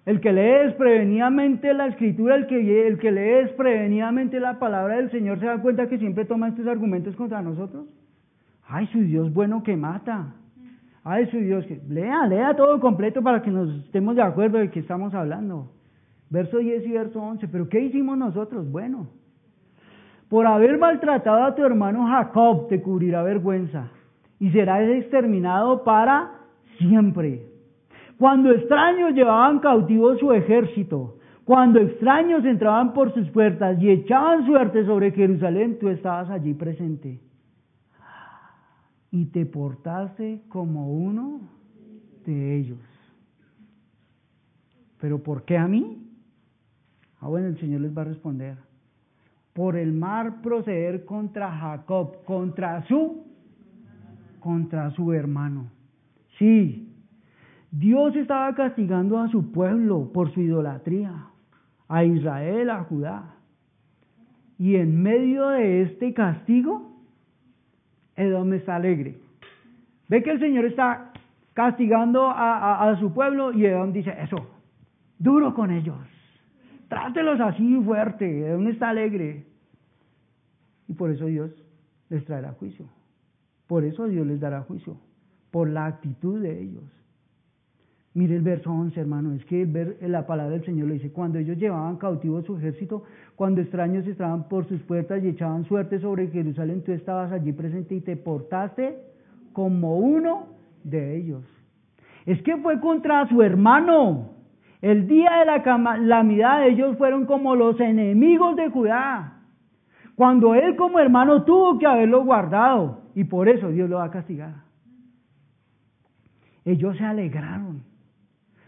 [0.09, 5.11] El que lee desprevenidamente la escritura, el que, el que lee desprevenidamente la palabra del
[5.11, 7.85] Señor, se da cuenta que siempre toma estos argumentos contra nosotros.
[8.67, 10.33] Ay, su Dios bueno que mata.
[11.03, 11.79] Ay, su Dios que...
[11.87, 15.73] Lea, lea todo completo para que nos estemos de acuerdo de qué estamos hablando.
[16.31, 17.47] Verso 10 y verso 11.
[17.47, 18.67] Pero ¿qué hicimos nosotros?
[18.71, 19.09] Bueno,
[20.27, 23.91] por haber maltratado a tu hermano Jacob te cubrirá vergüenza
[24.39, 26.31] y serás exterminado para
[26.79, 27.48] siempre.
[28.19, 34.85] Cuando extraños llevaban cautivo su ejército, cuando extraños entraban por sus puertas y echaban suerte
[34.85, 37.21] sobre Jerusalén, tú estabas allí presente.
[39.09, 41.39] Y te portaste como uno
[42.25, 42.77] de ellos.
[44.99, 46.05] ¿Pero por qué a mí?
[47.21, 48.57] Ah, bueno, el Señor les va a responder.
[49.53, 53.23] Por el mar proceder contra Jacob, contra su
[54.41, 55.71] contra su hermano.
[56.37, 56.88] Sí,
[57.71, 61.27] Dios estaba castigando a su pueblo por su idolatría,
[61.87, 63.35] a Israel, a Judá.
[64.57, 66.91] Y en medio de este castigo,
[68.15, 69.17] Edom está alegre.
[70.07, 71.11] Ve que el Señor está
[71.53, 74.37] castigando a, a su pueblo y Edom dice, eso,
[75.17, 75.97] duro con ellos.
[76.87, 78.47] Trátelos así fuerte.
[78.47, 79.45] Edom está alegre.
[80.87, 81.51] Y por eso Dios
[82.09, 82.85] les traerá juicio.
[83.67, 84.97] Por eso Dios les dará juicio,
[85.51, 86.98] por la actitud de ellos.
[88.19, 89.65] Mire el verso 11, hermano, es que
[90.01, 93.03] la palabra del Señor lo dice, cuando ellos llevaban cautivo su ejército,
[93.37, 97.95] cuando extraños estaban por sus puertas y echaban suerte sobre Jerusalén, tú estabas allí presente
[97.95, 98.97] y te portaste
[99.53, 100.47] como uno
[100.83, 101.45] de ellos.
[102.25, 104.31] Es que fue contra su hermano.
[104.81, 109.43] El día de la calamidad ellos fueron como los enemigos de Judá.
[110.17, 114.11] Cuando él como hermano tuvo que haberlo guardado y por eso Dios lo va a
[114.11, 114.55] castigar.
[116.65, 117.87] Ellos se alegraron.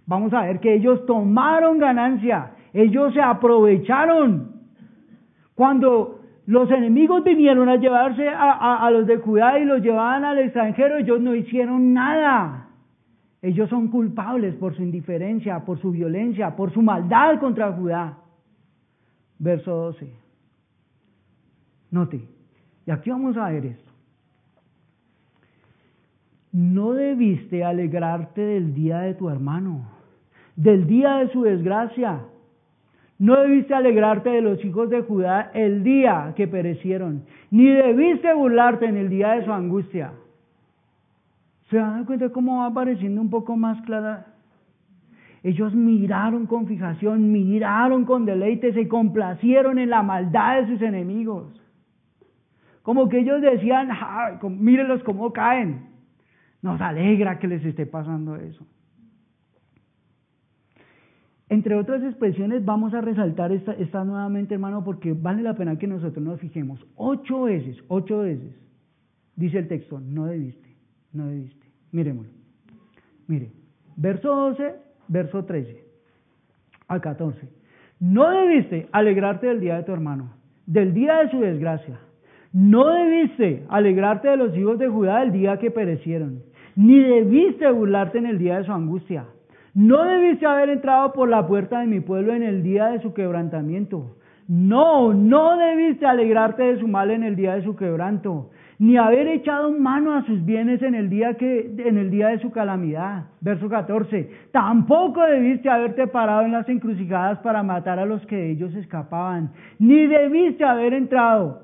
[0.06, 4.52] Vamos a ver que ellos tomaron ganancia, ellos se aprovecharon.
[5.56, 10.98] Cuando los enemigos vinieron a llevarse a, los de Judá y los llevaban al extranjero,
[10.98, 12.68] ellos no hicieron nada.
[13.42, 18.18] Ellos son culpables por su indiferencia, por su violencia, por su maldad contra Judá.
[19.40, 20.14] Verso 12.
[21.92, 22.22] Note,
[22.86, 23.91] y aquí vamos a ver esto.
[26.52, 29.90] No debiste alegrarte del día de tu hermano,
[30.56, 32.20] del día de su desgracia.
[33.20, 38.86] No debiste alegrarte de los hijos de Judá el día que perecieron, ni debiste burlarte
[38.86, 40.12] en el día de su angustia.
[41.70, 44.26] ¿Se dan cuenta cómo va apareciendo un poco más clara?
[45.44, 51.48] Ellos miraron con fijación, miraron con deleite, se complacieron en la maldad de sus enemigos.
[52.84, 53.90] Como que ellos decían,
[54.60, 55.91] mírenlos cómo caen.
[56.62, 58.66] Nos alegra que les esté pasando eso.
[61.50, 65.86] Entre otras expresiones, vamos a resaltar esta, esta, nuevamente, hermano, porque vale la pena que
[65.86, 66.80] nosotros nos fijemos.
[66.96, 68.56] Ocho veces, ocho veces,
[69.36, 70.70] dice el texto, no debiste,
[71.12, 71.68] no debiste.
[71.92, 72.32] Miremoslo.
[73.28, 73.52] Mire,
[73.98, 74.76] verso 12,
[75.10, 75.84] verso 13
[76.88, 77.50] al 14.
[78.00, 80.34] No debiste alegrarte del día de tu hermano,
[80.66, 82.00] del día de su desgracia.
[82.54, 86.44] No debiste alegrarte de los hijos de Judá el día que perecieron
[86.76, 89.26] ni debiste burlarte en el día de su angustia.
[89.74, 93.14] No debiste haber entrado por la puerta de mi pueblo en el día de su
[93.14, 94.18] quebrantamiento.
[94.48, 99.28] No, no debiste alegrarte de su mal en el día de su quebranto, ni haber
[99.30, 103.28] echado mano a sus bienes en el día que en el día de su calamidad.
[103.40, 104.30] Verso 14.
[104.52, 109.52] Tampoco debiste haberte parado en las encrucijadas para matar a los que de ellos escapaban,
[109.80, 111.62] ni debiste haber entrado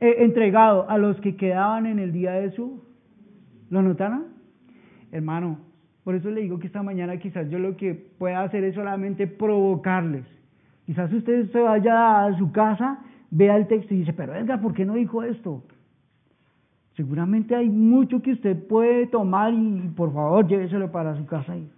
[0.00, 2.87] eh, entregado a los que quedaban en el día de su
[3.70, 4.26] ¿Lo notaron?
[5.12, 5.58] Hermano,
[6.04, 9.26] por eso le digo que esta mañana quizás yo lo que pueda hacer es solamente
[9.26, 10.24] provocarles.
[10.86, 13.00] Quizás usted se vaya a su casa,
[13.30, 15.62] vea el texto y dice, pero Edgar, ¿por qué no dijo esto?
[16.96, 21.52] Seguramente hay mucho que usted puede tomar y por favor lléveselo para su casa.
[21.52, 21.70] Ahí.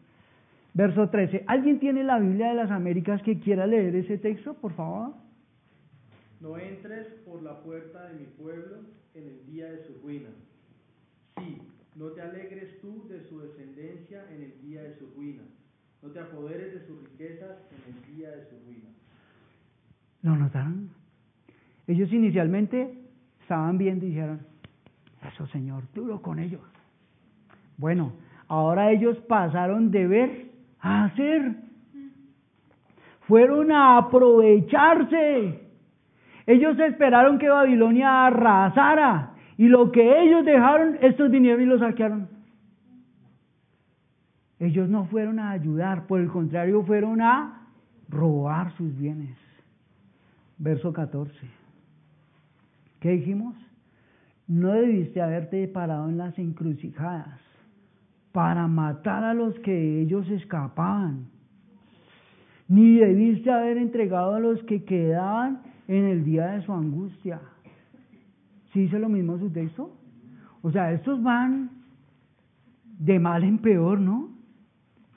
[0.73, 1.45] Verso 13.
[1.47, 5.13] ¿Alguien tiene la Biblia de las Américas que quiera leer ese texto, por favor?
[6.41, 8.77] No entres por la puerta de mi pueblo
[9.15, 10.29] en el día de su ruina.
[11.37, 11.59] Sí,
[11.97, 15.43] no te alegres tú de su descendencia en el día de su ruina,
[16.03, 18.89] No te apoderes de sus riquezas en el día de su ruina.
[20.23, 20.91] ¿Lo notaron?
[21.87, 22.97] Ellos inicialmente
[23.43, 24.41] estaban viendo dijeron,
[25.27, 26.63] eso Señor, duro con ellos.
[27.77, 28.13] Bueno,
[28.49, 31.57] ahora ellos pasaron de ver a hacer.
[33.27, 35.69] Fueron a aprovecharse.
[36.47, 42.29] Ellos esperaron que Babilonia arrasara y lo que ellos dejaron, estos vinieron y lo saquearon.
[44.59, 47.69] Ellos no fueron a ayudar, por el contrario, fueron a
[48.09, 49.37] robar sus bienes.
[50.57, 51.35] Verso 14.
[53.01, 53.55] ¿Qué dijimos?
[54.49, 57.39] No debiste haberte parado en las encrucijadas
[58.33, 61.27] para matar a los que ellos escapaban,
[62.67, 67.43] ni debiste haber entregado a los que quedaban en el día de su angustia.
[68.73, 69.91] ¿Sí dice lo mismo su texto?
[70.63, 71.71] O sea, estos van
[72.99, 74.31] de mal en peor, ¿no?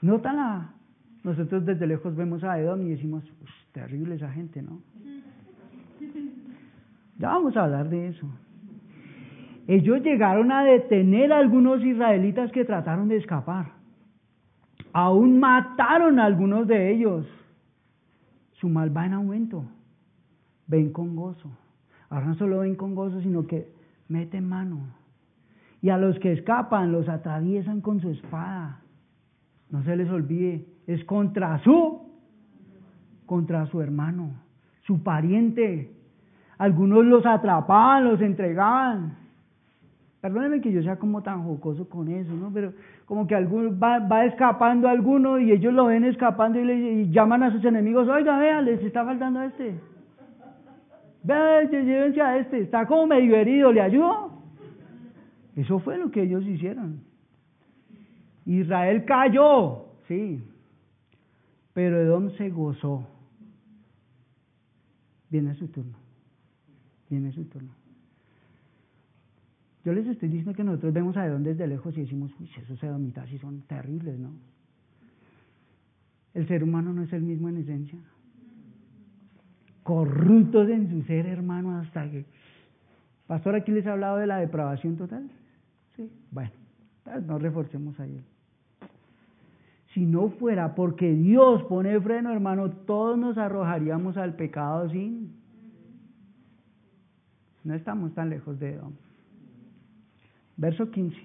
[0.00, 0.70] Notan la...
[1.22, 3.24] Nosotros desde lejos vemos a Edom y decimos,
[3.72, 4.80] terrible esa gente, ¿no?
[7.18, 8.26] Ya vamos a hablar de eso.
[9.66, 13.72] Ellos llegaron a detener a algunos israelitas que trataron de escapar.
[14.92, 17.26] Aún mataron a algunos de ellos.
[18.52, 19.64] Su mal va en aumento.
[20.66, 21.50] Ven con gozo.
[22.10, 23.68] Ahora no solo ven con gozo, sino que
[24.08, 24.88] meten mano.
[25.80, 28.80] Y a los que escapan los atraviesan con su espada.
[29.70, 32.02] No se les olvide, es contra su,
[33.26, 34.30] contra su hermano,
[34.82, 35.92] su pariente.
[36.58, 39.16] Algunos los atrapaban, los entregaban.
[40.20, 42.50] Perdónenme que yo sea como tan jocoso con eso, ¿no?
[42.50, 42.72] Pero
[43.04, 47.10] como que algún, va, va escapando alguno y ellos lo ven escapando y, le, y
[47.10, 49.78] llaman a sus enemigos, oiga, vea, les está faltando a este.
[51.24, 54.42] Vea, llévense a este, está como medio herido, ¿le ayudo?
[55.56, 57.00] Eso fue lo que ellos hicieron.
[58.44, 60.42] Israel cayó, sí,
[61.72, 63.08] pero Edom se gozó.
[65.30, 65.96] Viene su turno,
[67.08, 67.72] viene su turno.
[69.82, 72.82] Yo les estoy diciendo que nosotros vemos a Edom desde lejos y decimos, uy, esos
[72.82, 74.30] edomitas sí son terribles, ¿no?
[76.34, 77.98] El ser humano no es el mismo en esencia.
[79.84, 82.24] Corruptos en su ser, hermano, hasta que...
[83.26, 85.30] Pastor, aquí les ha hablado de la depravación total.
[85.94, 86.50] Sí, bueno,
[87.26, 88.20] no reforcemos ahí.
[89.92, 95.32] Si no fuera porque Dios pone freno, hermano, todos nos arrojaríamos al pecado sin.
[97.62, 98.92] No estamos tan lejos de Edom.
[100.56, 101.16] Verso 15.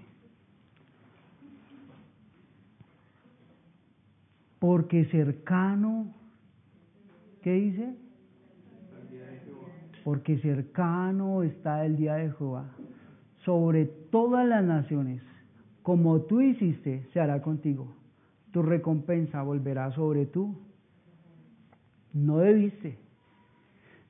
[4.59, 6.13] Porque cercano,
[7.41, 7.95] ¿qué dice?
[10.09, 12.65] Porque cercano está el día de Jehová.
[13.45, 15.21] Sobre todas las naciones,
[15.83, 17.93] como tú hiciste, se hará contigo.
[18.51, 20.57] Tu recompensa volverá sobre tú.
[22.11, 22.97] No debiste,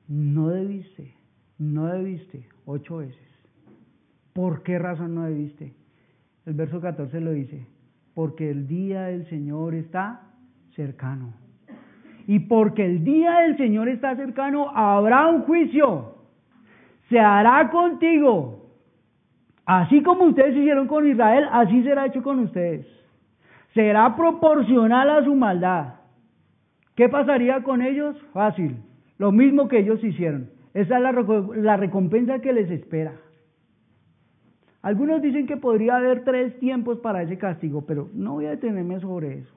[0.07, 1.15] no debiste,
[1.57, 3.29] no debiste, ocho veces.
[4.31, 5.73] ¿Por qué razón no debiste?
[6.45, 7.67] El verso 14 lo dice,
[8.13, 10.31] porque el día del Señor está
[10.77, 11.33] cercano.
[12.29, 16.13] Y porque el día del Señor está cercano, habrá un juicio.
[17.09, 18.69] Se hará contigo.
[19.65, 22.85] Así como ustedes hicieron con Israel, así será hecho con ustedes.
[23.73, 25.95] Será proporcional a su maldad.
[26.93, 28.15] ¿Qué pasaría con ellos?
[28.31, 28.77] Fácil.
[29.17, 30.51] Lo mismo que ellos hicieron.
[30.75, 31.11] Esa es la,
[31.55, 33.13] la recompensa que les espera.
[34.83, 38.99] Algunos dicen que podría haber tres tiempos para ese castigo, pero no voy a detenerme
[38.99, 39.55] sobre eso.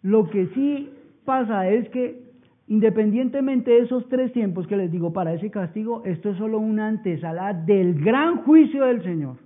[0.00, 0.88] Lo que sí
[1.24, 2.32] pasa es que
[2.68, 6.88] independientemente de esos tres tiempos que les digo para ese castigo, esto es solo una
[6.88, 9.36] antesala del gran juicio del Señor.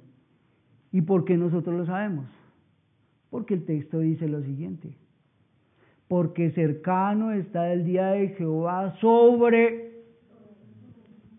[0.92, 2.26] ¿Y por qué nosotros lo sabemos?
[3.30, 4.96] Porque el texto dice lo siguiente.
[6.08, 9.92] Porque cercano está el día de Jehová sobre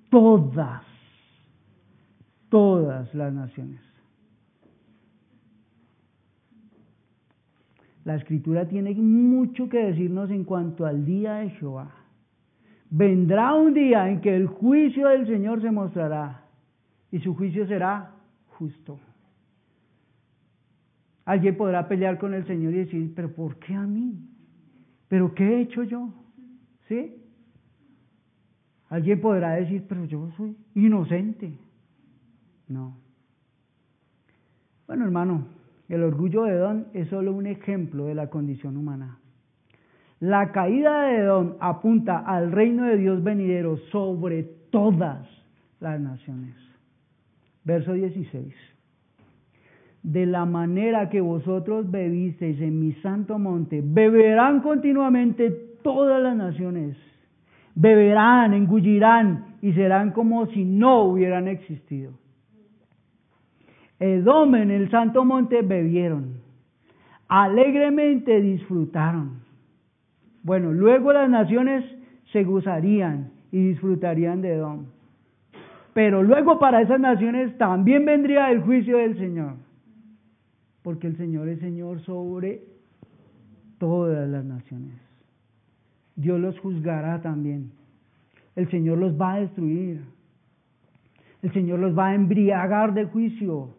[0.10, 0.88] todas
[2.50, 3.87] todas las naciones.
[8.08, 11.92] La escritura tiene mucho que decirnos en cuanto al día de Jehová.
[12.90, 16.46] Vendrá un día en que el juicio del Señor se mostrará
[17.12, 18.14] y su juicio será
[18.48, 18.98] justo.
[21.26, 24.18] Alguien podrá pelear con el Señor y decir, pero ¿por qué a mí?
[25.10, 26.10] ¿Pero qué he hecho yo?
[26.88, 27.14] ¿Sí?
[28.88, 31.52] Alguien podrá decir, pero yo soy inocente.
[32.70, 32.96] No.
[34.88, 35.57] Bueno, hermano,
[35.90, 39.20] el orgullo de Edom es solo un ejemplo de la condición humana.
[40.20, 45.28] La caída de Edom apunta al reino de Dios venidero sobre todas
[45.80, 46.56] las naciones.
[47.64, 48.54] Verso 16.
[50.04, 55.52] de la manera que vosotros bebisteis en mi santo monte, beberán continuamente
[55.84, 56.96] todas las naciones.
[57.76, 62.14] Beberán, engullirán y serán como si no hubieran existido.
[64.00, 66.36] Edom en el santo monte bebieron,
[67.28, 69.42] alegremente disfrutaron.
[70.44, 71.84] Bueno, luego las naciones
[72.32, 74.86] se gozarían y disfrutarían de Edom.
[75.94, 79.54] Pero luego para esas naciones también vendría el juicio del Señor,
[80.84, 82.62] porque el Señor es Señor sobre
[83.80, 84.94] todas las naciones.
[86.16, 87.72] Dios los juzgará también.
[88.56, 90.02] El Señor los va a destruir.
[91.42, 93.77] El Señor los va a embriagar de juicio.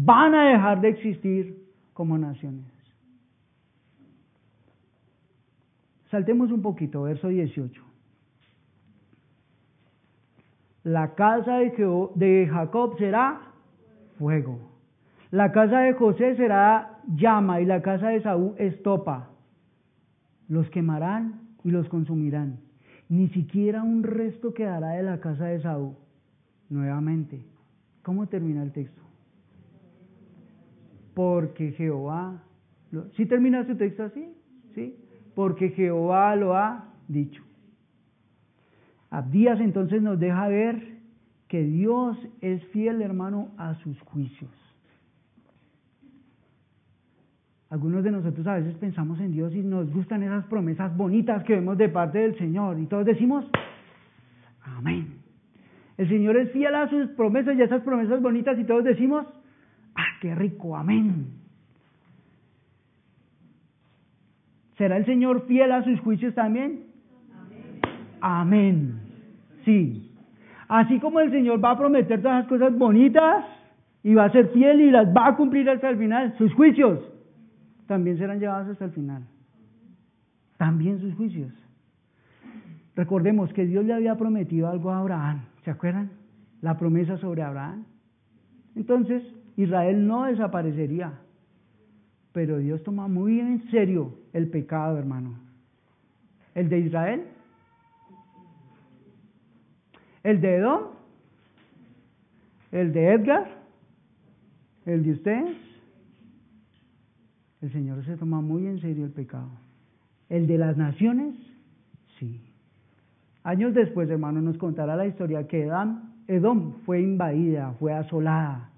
[0.00, 2.64] Van a dejar de existir como naciones.
[6.08, 7.82] Saltemos un poquito, verso 18.
[10.84, 13.40] La casa de, Jacob será
[14.18, 14.70] fuego.
[15.32, 19.30] La casa de José será llama y la casa de Saúl estopa.
[20.46, 22.60] Los quemarán y los consumirán.
[23.08, 25.96] Ni siquiera un resto quedará de la casa de Saúl.
[26.70, 27.44] Nuevamente,
[28.02, 29.07] ¿cómo termina el texto?
[31.18, 32.44] Porque Jehová,
[33.16, 34.32] ¿sí termina su texto así?
[34.76, 34.94] ¿Sí?
[35.34, 37.42] Porque Jehová lo ha dicho.
[39.10, 40.80] Abdías entonces nos deja ver
[41.48, 44.52] que Dios es fiel, hermano, a sus juicios.
[47.68, 51.54] Algunos de nosotros a veces pensamos en Dios y nos gustan esas promesas bonitas que
[51.56, 53.44] vemos de parte del Señor y todos decimos,
[54.62, 55.14] amén.
[55.96, 59.26] El Señor es fiel a sus promesas y a esas promesas bonitas y todos decimos,
[60.20, 61.26] qué rico, amén.
[64.76, 66.84] ¿Será el Señor fiel a sus juicios también?
[68.20, 69.00] Amén.
[69.64, 70.12] Sí.
[70.68, 73.44] Así como el Señor va a prometer todas las cosas bonitas
[74.02, 77.00] y va a ser fiel y las va a cumplir hasta el final, sus juicios
[77.86, 79.22] también serán llevados hasta el final.
[80.58, 81.52] También sus juicios.
[82.94, 85.42] Recordemos que Dios le había prometido algo a Abraham.
[85.64, 86.10] ¿Se acuerdan?
[86.60, 87.84] La promesa sobre Abraham.
[88.76, 89.22] Entonces,
[89.58, 91.12] Israel no desaparecería.
[92.32, 95.34] Pero Dios toma muy en serio el pecado, hermano.
[96.54, 97.24] ¿El de Israel?
[100.22, 100.82] ¿El de Edom?
[102.70, 103.48] ¿El de Edgar?
[104.86, 105.56] ¿El de ustedes?
[107.60, 109.50] El Señor se toma muy en serio el pecado.
[110.28, 111.34] ¿El de las naciones?
[112.20, 112.40] Sí.
[113.42, 115.68] Años después, hermano, nos contará la historia que
[116.28, 118.70] Edom, fue invadida, fue asolada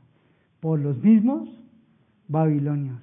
[0.61, 1.49] por los mismos
[2.29, 3.01] babilonios.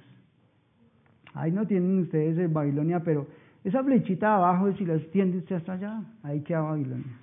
[1.34, 3.26] Ahí no tienen ustedes el Babilonia, pero
[3.64, 7.18] esa flechita abajo, si la extiende usted hasta allá, ahí queda Babilonia.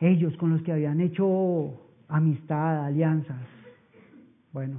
[0.00, 3.36] Ellos con los que habían hecho amistad, alianzas.
[4.52, 4.78] Bueno,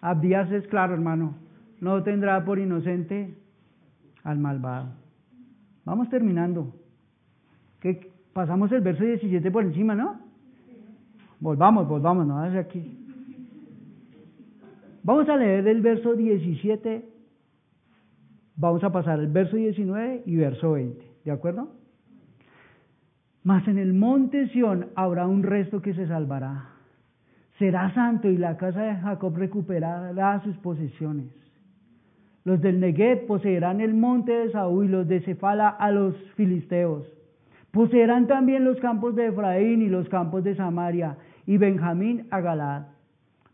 [0.00, 1.34] Abdías es claro, hermano,
[1.80, 3.36] no tendrá por inocente
[4.24, 4.90] al malvado.
[5.84, 6.74] Vamos terminando.
[7.80, 10.20] Que pasamos el verso 17 por encima, ¿no?
[11.42, 12.98] Volvamos, volvamos, no hace aquí.
[15.02, 17.04] Vamos a leer el verso 17,
[18.56, 21.68] vamos a pasar el verso 19 y verso 20, ¿de acuerdo?
[23.42, 26.72] Mas en el monte Sión habrá un resto que se salvará
[27.62, 31.26] será santo y la casa de Jacob recuperará sus posesiones.
[32.44, 37.06] Los del Negev poseerán el monte de Saúl y los de Cefala a los filisteos.
[37.70, 41.16] Poseerán también los campos de Efraín y los campos de Samaria
[41.46, 42.82] y Benjamín a Galad.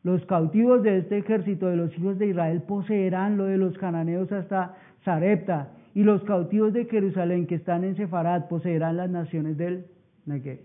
[0.03, 4.31] Los cautivos de este ejército de los hijos de Israel poseerán lo de los cananeos
[4.33, 9.87] hasta Sarepta y los cautivos de Jerusalén que están en Sefarat poseerán las naciones del
[10.27, 10.61] Negev.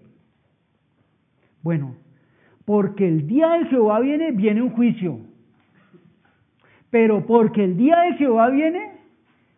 [1.64, 1.96] Bueno,
[2.66, 5.20] porque el día de Jehová viene, viene un juicio.
[6.90, 8.92] Pero porque el día de Jehová viene,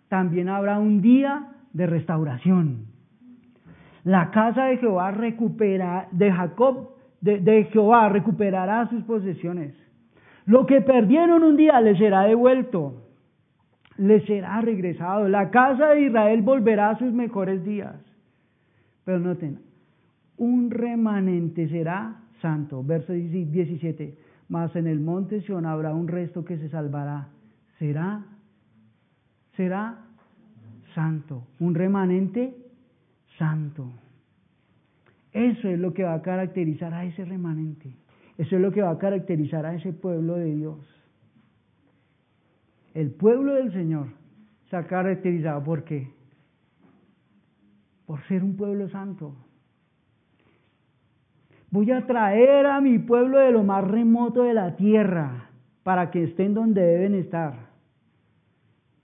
[0.08, 2.86] también habrá un día de restauración.
[4.04, 6.95] La casa de Jehová recupera, de Jacob,
[7.26, 9.74] de, Jehová recuperará sus posesiones.
[10.46, 13.02] Lo que perdieron un día les será devuelto,
[13.98, 15.28] les será regresado.
[15.28, 17.96] La casa de Israel volverá a sus mejores días.
[19.04, 19.60] Pero noten,
[20.38, 22.84] un remanente será santo.
[22.84, 24.18] Verso 17,
[24.50, 27.30] mas en el monte Sion habrá un resto que se salvará.
[27.80, 28.24] Será,
[29.56, 29.98] será
[30.94, 32.56] santo, un remanente
[33.40, 33.92] santo.
[35.36, 37.94] Eso es lo que va a caracterizar a ese remanente.
[38.38, 40.80] Eso es lo que va a caracterizar a ese pueblo de Dios.
[42.94, 44.08] El pueblo del Señor
[44.70, 46.08] se ha caracterizado por qué?
[48.06, 49.36] Por ser un pueblo santo.
[51.70, 55.50] Voy a traer a mi pueblo de lo más remoto de la tierra
[55.84, 57.56] para que estén donde deben estar.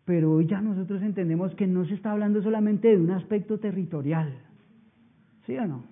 [0.06, 4.34] Pero hoy ya nosotros entendemos que no se está hablando solamente de un aspecto territorial.
[5.46, 5.91] ¿Sí o no?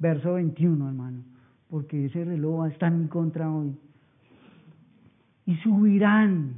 [0.00, 1.22] Verso 21, hermano.
[1.68, 3.78] Porque ese reloj está en contra hoy.
[5.46, 6.54] Y subirán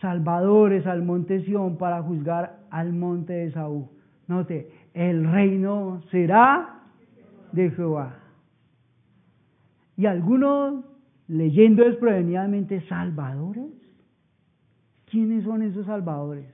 [0.00, 3.86] salvadores al monte Sión para juzgar al monte de Saúl.
[4.28, 6.82] Note, el reino será
[7.52, 8.16] de Jehová.
[9.96, 10.84] Y algunos
[11.26, 13.72] leyendo desprevenidamente salvadores.
[15.06, 16.52] ¿Quiénes son esos salvadores?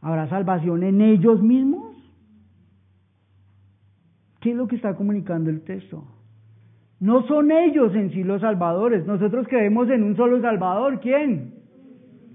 [0.00, 1.95] ¿Habrá salvación en ellos mismos?
[4.46, 6.04] ¿Qué es lo que está comunicando el texto?
[7.00, 9.04] No son ellos en sí los salvadores.
[9.04, 11.00] Nosotros creemos en un solo salvador.
[11.00, 11.54] ¿Quién?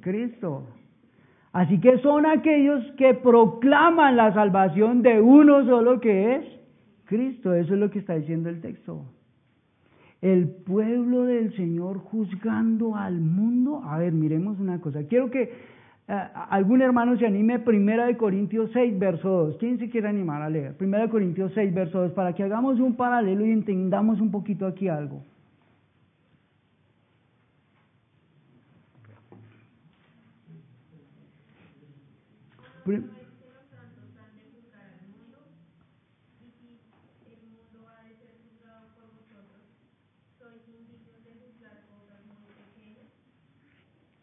[0.02, 0.68] Cristo.
[1.54, 6.46] Así que son aquellos que proclaman la salvación de uno solo que es
[7.06, 7.54] Cristo.
[7.54, 9.06] Eso es lo que está diciendo el texto.
[10.20, 13.84] El pueblo del Señor juzgando al mundo.
[13.86, 15.08] A ver, miremos una cosa.
[15.08, 15.50] Quiero que
[16.08, 17.60] algún hermano se anime.
[17.60, 19.58] Primera de Corintios 6, verso 2.
[19.58, 20.76] ¿Quién se quiere animar a leer?
[20.76, 22.12] Primera de Corintios 6, verso 2.
[22.12, 25.24] Para que hagamos un paralelo y entendamos un poquito aquí algo.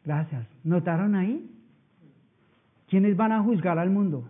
[0.05, 0.47] Gracias.
[0.65, 1.58] ¿Notaron ahí?
[2.89, 4.25] ¿Quiénes van a juzgar al mundo?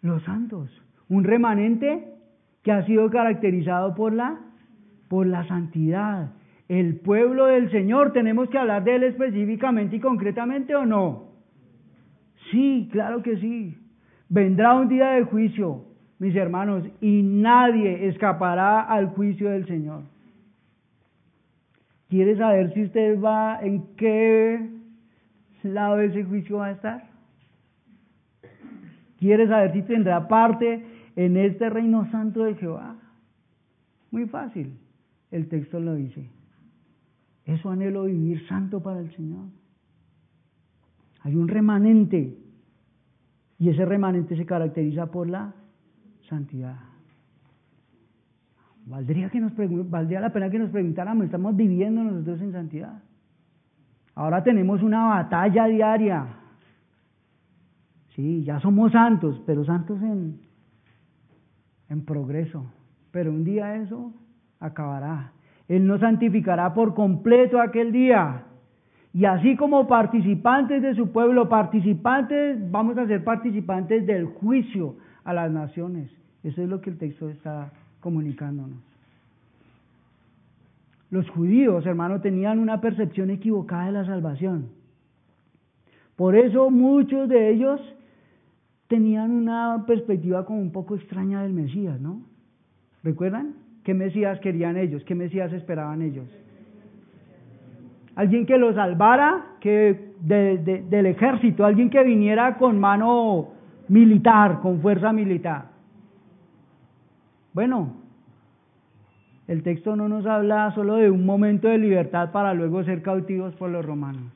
[0.00, 0.70] Los santos.
[1.08, 2.14] Un remanente
[2.62, 4.38] que ha sido caracterizado por la,
[5.08, 6.32] por la santidad.
[6.68, 11.26] El pueblo del Señor, ¿tenemos que hablar de él específicamente y concretamente o no?
[12.50, 13.76] Sí, claro que sí.
[14.28, 15.84] Vendrá un día de juicio,
[16.18, 20.02] mis hermanos, y nadie escapará al juicio del Señor.
[22.08, 24.75] ¿Quiere saber si usted va en qué
[25.74, 27.04] lado de ese juicio va a estar?
[29.18, 30.84] ¿Quiere saber si tendrá parte
[31.16, 32.96] en este reino santo de Jehová?
[34.10, 34.78] Muy fácil,
[35.30, 36.28] el texto lo dice.
[37.44, 39.46] Eso anhelo vivir santo para el Señor.
[41.22, 42.36] Hay un remanente
[43.58, 45.54] y ese remanente se caracteriza por la
[46.28, 46.76] santidad.
[48.86, 49.52] Valdría, que nos
[49.90, 53.02] valdría la pena que nos preguntáramos, ¿estamos viviendo nosotros en santidad?
[54.16, 56.26] Ahora tenemos una batalla diaria.
[58.14, 60.40] Sí, ya somos santos, pero santos en,
[61.90, 62.64] en progreso.
[63.12, 64.12] Pero un día eso
[64.58, 65.32] acabará.
[65.68, 68.44] Él nos santificará por completo aquel día.
[69.12, 75.34] Y así como participantes de su pueblo, participantes, vamos a ser participantes del juicio a
[75.34, 76.10] las naciones.
[76.42, 78.95] Eso es lo que el texto está comunicándonos.
[81.10, 84.68] Los judíos, hermano, tenían una percepción equivocada de la salvación.
[86.16, 87.80] Por eso muchos de ellos
[88.88, 92.22] tenían una perspectiva como un poco extraña del Mesías, ¿no?
[93.02, 93.54] ¿Recuerdan?
[93.84, 95.04] ¿Qué Mesías querían ellos?
[95.04, 96.26] ¿Qué Mesías esperaban ellos?
[98.16, 103.48] Alguien que los salvara que del ejército, alguien que viniera con mano
[103.88, 105.66] militar, con fuerza militar.
[107.52, 107.94] Bueno,
[109.48, 113.54] el texto no nos habla solo de un momento de libertad para luego ser cautivos
[113.54, 114.32] por los romanos.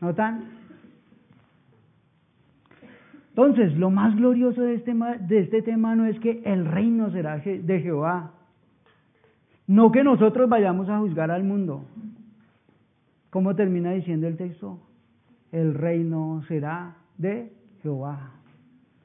[0.00, 0.44] ¿Notan?
[3.30, 7.38] Entonces, lo más glorioso de este, de este tema no es que el reino será
[7.38, 8.30] de Jehová,
[9.66, 11.84] no que nosotros vayamos a juzgar al mundo.
[13.30, 14.78] ¿Cómo termina diciendo el texto?
[15.50, 18.30] El reino será de Jehová.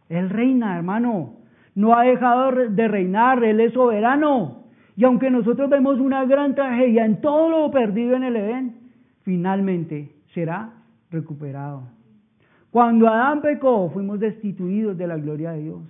[0.09, 1.39] Él reina, hermano
[1.79, 4.58] no ha dejado de reinar, Él es soberano.
[4.99, 8.75] Y aunque nosotros vemos una gran tragedia en todo lo perdido en el Edén,
[9.21, 10.71] finalmente será
[11.09, 11.83] recuperado.
[12.69, 15.83] Cuando Adán pecó, fuimos destituidos de la gloria de Dios.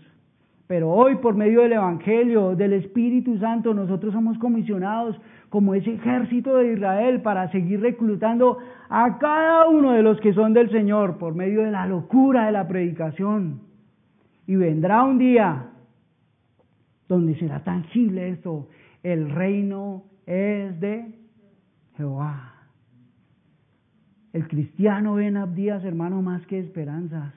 [0.68, 6.58] Pero hoy, por medio del Evangelio, del Espíritu Santo, nosotros somos comisionados como ese ejército
[6.58, 11.34] de Israel para seguir reclutando a cada uno de los que son del Señor por
[11.34, 13.62] medio de la locura de la predicación.
[14.46, 15.66] Y vendrá un día
[17.08, 18.68] donde será tangible esto.
[19.04, 21.14] El reino es de
[21.96, 22.54] Jehová.
[24.34, 27.34] El cristiano ve en Abdías, hermano, más que esperanzas,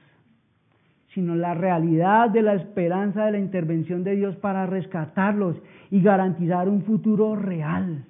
[1.14, 5.56] sino la realidad de la esperanza de la intervención de Dios para rescatarlos
[5.90, 8.04] y garantizar un futuro real.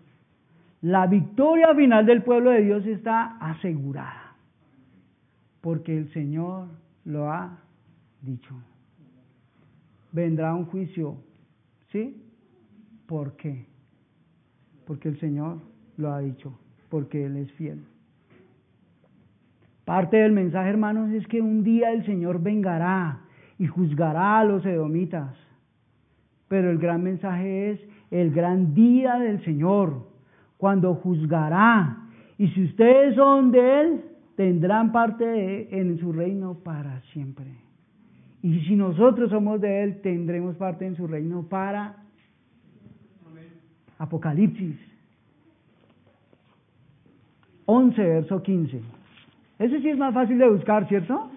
[0.81, 4.35] La victoria final del pueblo de Dios está asegurada,
[5.61, 6.67] porque el Señor
[7.05, 7.59] lo ha
[8.21, 8.55] dicho.
[10.13, 11.17] vendrá un juicio.
[11.91, 12.22] ¿Sí?
[13.13, 13.67] ¿Por qué?
[14.87, 15.59] Porque el Señor
[15.99, 16.59] lo ha dicho,
[16.89, 17.85] porque Él es fiel.
[19.85, 23.21] Parte del mensaje, hermanos, es que un día el Señor vengará
[23.59, 25.37] y juzgará a los edomitas.
[26.49, 30.09] Pero el gran mensaje es el gran día del Señor,
[30.57, 32.09] cuando juzgará.
[32.39, 34.05] Y si ustedes son de Él,
[34.37, 37.45] tendrán parte en su reino para siempre.
[38.41, 42.02] Y si nosotros somos de Él, tendremos parte en su reino para
[44.03, 44.77] Apocalipsis
[47.67, 48.81] 11, verso 15.
[49.61, 51.31] Ese sí es más fácil de buscar, ¿cierto?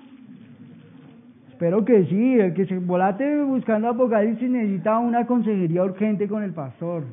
[1.52, 2.40] Espero que sí.
[2.40, 7.04] El que se volate buscando Apocalipsis necesita una consejería urgente con el pastor.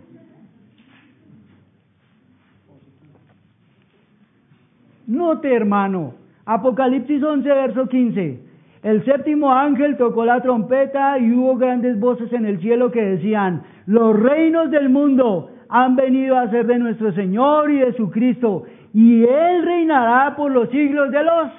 [5.06, 6.14] Note, hermano,
[6.46, 8.40] Apocalipsis 11, verso 15.
[8.82, 13.62] El séptimo ángel tocó la trompeta y hubo grandes voces en el cielo que decían,
[13.86, 18.64] los reinos del mundo han venido a ser de nuestro Señor y de su Cristo,
[18.92, 21.50] y Él reinará por los siglos de los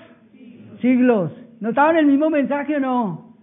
[0.81, 1.31] siglos.
[1.59, 3.35] ¿Notaban el mismo mensaje o no?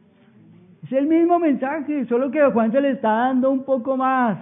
[0.85, 4.39] Es el mismo mensaje, solo que Juan se le está dando un poco más.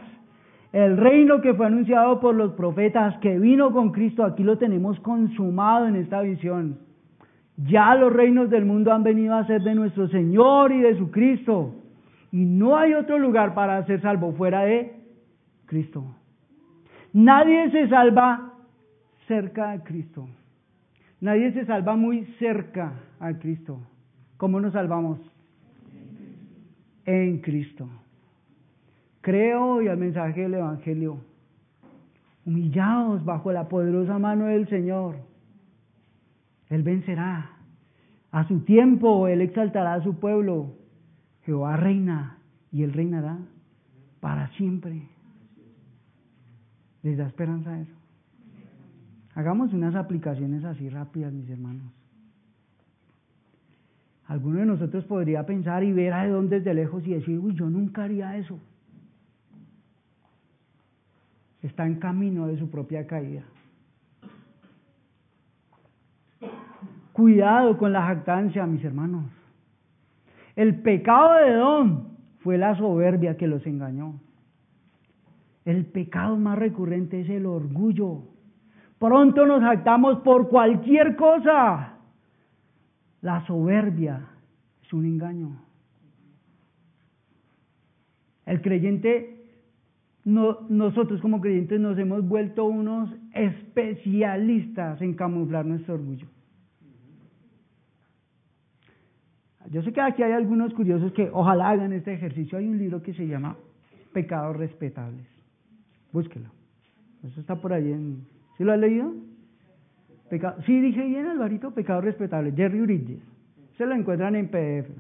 [0.73, 5.01] El reino que fue anunciado por los profetas, que vino con Cristo, aquí lo tenemos
[5.01, 6.79] consumado en esta visión.
[7.57, 11.11] Ya los reinos del mundo han venido a ser de nuestro Señor y de su
[11.11, 11.75] Cristo.
[12.31, 14.95] Y no hay otro lugar para ser salvo fuera de
[15.67, 16.05] Cristo.
[17.13, 18.55] Nadie se salva
[19.27, 20.29] cerca de Cristo.
[21.21, 23.81] Nadie se salva muy cerca a Cristo.
[24.37, 25.19] ¿Cómo nos salvamos?
[27.05, 27.89] En Cristo.
[29.21, 31.19] Creo y al mensaje del Evangelio.
[32.47, 35.17] Humillados bajo la poderosa mano del Señor.
[36.69, 37.51] Él vencerá.
[38.31, 40.75] A su tiempo Él exaltará a su pueblo.
[41.49, 42.37] Jehová reina
[42.71, 43.39] y Él reinará
[44.21, 45.09] para siempre.
[47.03, 47.95] ¿Les da esperanza eso?
[49.35, 51.91] Hagamos unas aplicaciones así rápidas, mis hermanos.
[54.27, 57.71] Alguno de nosotros podría pensar y ver a dónde desde lejos y decir, uy, yo
[57.71, 58.61] nunca haría eso.
[61.63, 63.45] Está en camino de su propia caída.
[67.15, 69.38] Cuidado con la jactancia, mis hermanos.
[70.59, 72.09] El pecado de Don
[72.41, 74.19] fue la soberbia que los engañó.
[75.65, 78.25] El pecado más recurrente es el orgullo.
[78.99, 81.99] Pronto nos jactamos por cualquier cosa.
[83.21, 84.31] La soberbia
[84.83, 85.63] es un engaño.
[88.45, 89.47] El creyente,
[90.25, 96.27] no, nosotros como creyentes nos hemos vuelto unos especialistas en camuflar nuestro orgullo.
[99.71, 102.59] Yo sé que aquí hay algunos curiosos que ojalá hagan este ejercicio.
[102.59, 103.57] Hay un libro que se llama
[104.13, 105.27] Pecados Respetables.
[106.13, 106.49] Búsquelo.
[107.25, 108.27] Eso está por ahí en...
[108.57, 109.13] ¿Sí lo has leído?
[110.67, 112.55] sí, dije bien, Alvarito, Pecados Respetables.
[112.55, 113.23] Jerry Bridges.
[113.77, 114.91] Se lo encuentran en PDF.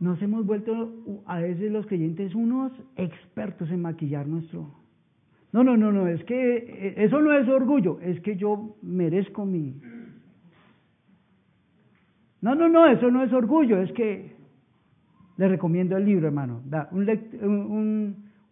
[0.00, 4.82] Nos hemos vuelto a veces los creyentes unos expertos en maquillar nuestro...
[5.52, 9.44] No, no, no, no, es que eh, eso no es orgullo, es que yo merezco
[9.44, 9.78] mi,
[12.42, 14.36] no, no, no, eso no es orgullo, es que
[15.38, 16.60] le recomiendo el libro, hermano.
[16.66, 17.06] Da un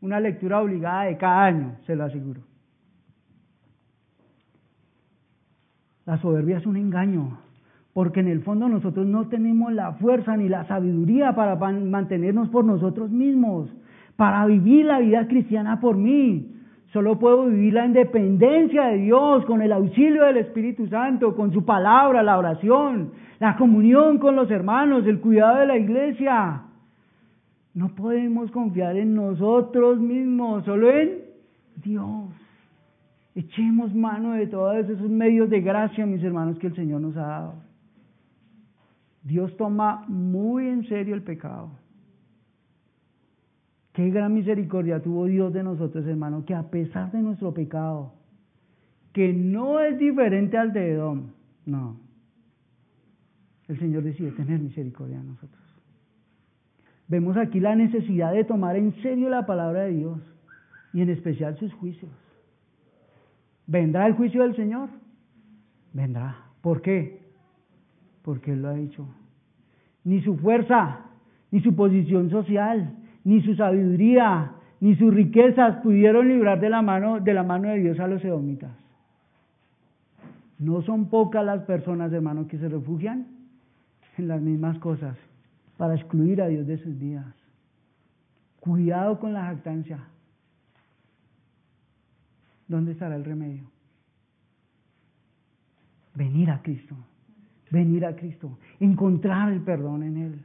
[0.00, 2.40] una lectura obligada de cada año, se lo aseguro.
[6.06, 7.38] La soberbia es un engaño,
[7.92, 12.64] porque en el fondo nosotros no tenemos la fuerza ni la sabiduría para mantenernos por
[12.64, 13.70] nosotros mismos,
[14.16, 16.56] para vivir la vida cristiana por mí.
[16.92, 21.64] Solo puedo vivir la independencia de Dios con el auxilio del Espíritu Santo, con su
[21.64, 26.62] palabra, la oración, la comunión con los hermanos, el cuidado de la iglesia.
[27.72, 31.22] No podemos confiar en nosotros mismos, solo en
[31.76, 32.28] Dios.
[33.34, 37.26] Echemos mano de todos esos medios de gracia, mis hermanos, que el Señor nos ha
[37.26, 37.54] dado.
[39.22, 41.70] Dios toma muy en serio el pecado.
[43.94, 48.12] Qué gran misericordia tuvo Dios de nosotros, hermano, que a pesar de nuestro pecado,
[49.14, 51.30] que no es diferente al de Edom,
[51.64, 52.09] no,
[53.70, 55.62] el Señor decide tener misericordia de nosotros.
[57.06, 60.18] Vemos aquí la necesidad de tomar en serio la palabra de Dios
[60.92, 62.10] y en especial sus juicios.
[63.68, 64.88] ¿Vendrá el juicio del Señor?
[65.92, 66.36] Vendrá.
[66.60, 67.20] ¿Por qué?
[68.22, 69.06] Porque Él lo ha dicho.
[70.02, 71.02] Ni su fuerza,
[71.52, 77.20] ni su posición social, ni su sabiduría, ni sus riquezas pudieron librar de la mano
[77.20, 78.72] de, la mano de Dios a los edomitas.
[80.58, 83.39] No son pocas las personas, hermanos, que se refugian
[84.24, 85.16] las mismas cosas
[85.76, 87.34] para excluir a Dios de sus vidas.
[88.60, 89.98] Cuidado con la jactancia.
[92.68, 93.64] ¿Dónde estará el remedio?
[96.14, 96.94] Venir a Cristo,
[97.70, 100.44] venir a Cristo, encontrar el perdón en Él.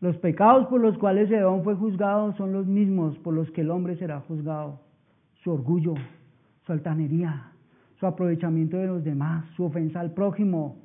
[0.00, 3.70] Los pecados por los cuales Edom fue juzgado son los mismos por los que el
[3.70, 4.80] hombre será juzgado.
[5.42, 5.94] Su orgullo,
[6.66, 7.52] su altanería,
[7.98, 10.76] su aprovechamiento de los demás, su ofensa al prójimo.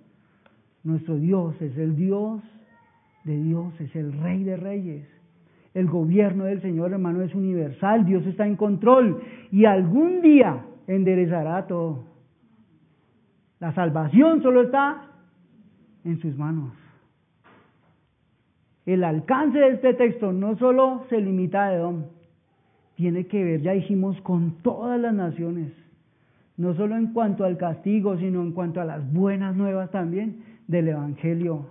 [0.83, 2.41] Nuestro Dios es el Dios
[3.23, 5.07] de Dios, es el Rey de Reyes.
[5.73, 8.05] El gobierno del Señor, hermano, es universal.
[8.05, 9.21] Dios está en control
[9.51, 12.03] y algún día enderezará todo.
[13.59, 15.07] La salvación solo está
[16.03, 16.73] en sus manos.
[18.85, 22.03] El alcance de este texto no solo se limita a Edom,
[22.95, 25.71] tiene que ver, ya dijimos, con todas las naciones.
[26.57, 30.87] No solo en cuanto al castigo, sino en cuanto a las buenas nuevas también del
[30.89, 31.67] Evangelio.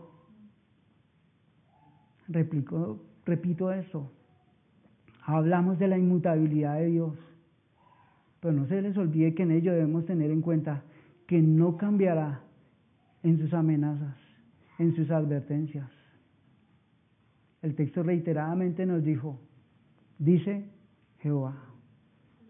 [2.29, 4.11] Replico, repito eso.
[5.25, 7.19] Hablamos de la inmutabilidad de Dios.
[8.41, 10.83] Pero no se les olvide que en ello debemos tener en cuenta
[11.27, 12.41] que no cambiará
[13.23, 14.17] en sus amenazas,
[14.79, 15.89] en sus advertencias.
[17.63, 19.41] El texto reiteradamente nos dijo,
[20.19, 20.65] dice
[21.21, 21.57] Jehová,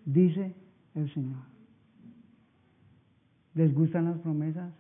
[0.07, 0.55] dice
[0.95, 1.43] el Señor.
[3.55, 4.73] ¿Les gustan las promesas?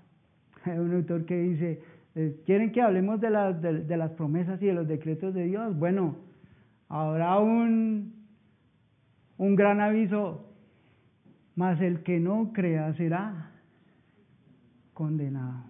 [0.64, 1.82] Hay un autor que dice,
[2.44, 3.30] ¿quieren que hablemos de,
[3.84, 5.78] de, las promesas y de los decretos de Dios?
[5.78, 6.16] Bueno,
[6.88, 8.12] habrá un,
[9.38, 10.46] un gran aviso,
[11.56, 13.50] mas el que no crea será
[14.94, 15.64] condenado.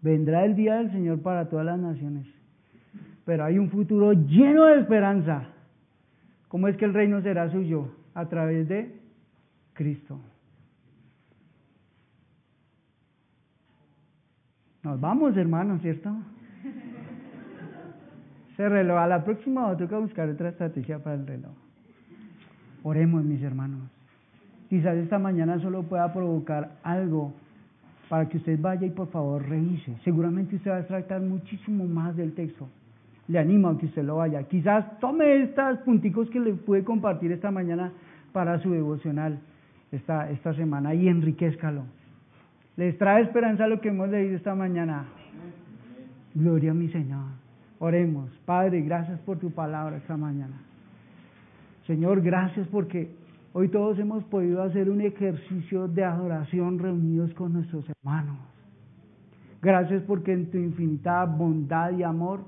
[0.00, 2.38] Vendrá el día del Señor para todas las naciones
[3.28, 5.48] pero hay un futuro lleno de esperanza.
[6.48, 7.90] ¿Cómo es que el reino será suyo?
[8.14, 8.90] A través de
[9.74, 10.18] Cristo.
[14.88, 16.10] Nos vamos, hermanos, ¿cierto?
[18.54, 21.52] Ese reloj, a la próxima que buscar otra estrategia para el reloj.
[22.84, 23.80] Oremos, mis hermanos.
[24.70, 27.34] Quizás esta mañana solo pueda provocar algo
[28.08, 29.94] para que usted vaya y por favor revise.
[30.04, 32.66] Seguramente usted va a tratar muchísimo más del texto
[33.28, 34.42] le animo a que usted lo vaya.
[34.44, 37.92] Quizás tome estos punticos que le pude compartir esta mañana
[38.32, 39.38] para su devocional
[39.92, 41.82] esta, esta semana y enriquezcalo.
[42.78, 45.04] ¿Les trae esperanza lo que hemos leído esta mañana?
[46.34, 47.26] Gloria a mi Señor.
[47.80, 48.30] Oremos.
[48.46, 50.62] Padre, gracias por tu palabra esta mañana.
[51.86, 53.10] Señor, gracias porque
[53.52, 58.38] hoy todos hemos podido hacer un ejercicio de adoración reunidos con nuestros hermanos.
[59.60, 62.40] Gracias porque en tu infinita bondad y amor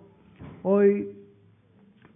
[0.62, 1.08] Hoy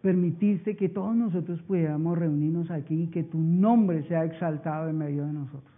[0.03, 5.27] permitiste que todos nosotros pudiéramos reunirnos aquí y que tu nombre sea exaltado en medio
[5.27, 5.74] de nosotros.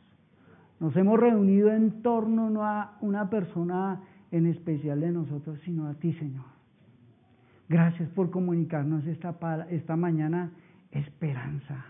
[0.80, 5.94] Nos hemos reunido en torno no a una persona en especial de nosotros, sino a
[5.94, 6.44] ti, Señor.
[7.68, 9.36] Gracias por comunicarnos esta,
[9.70, 10.52] esta mañana
[10.90, 11.84] esperanza.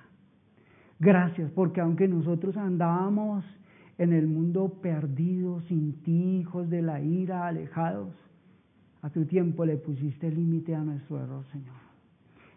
[0.99, 3.45] Gracias porque aunque nosotros andábamos
[3.99, 8.15] en el mundo perdidos, sin ti, hijos de la ira, alejados,
[9.03, 11.86] a tu tiempo le pusiste límite a nuestro error, Señor.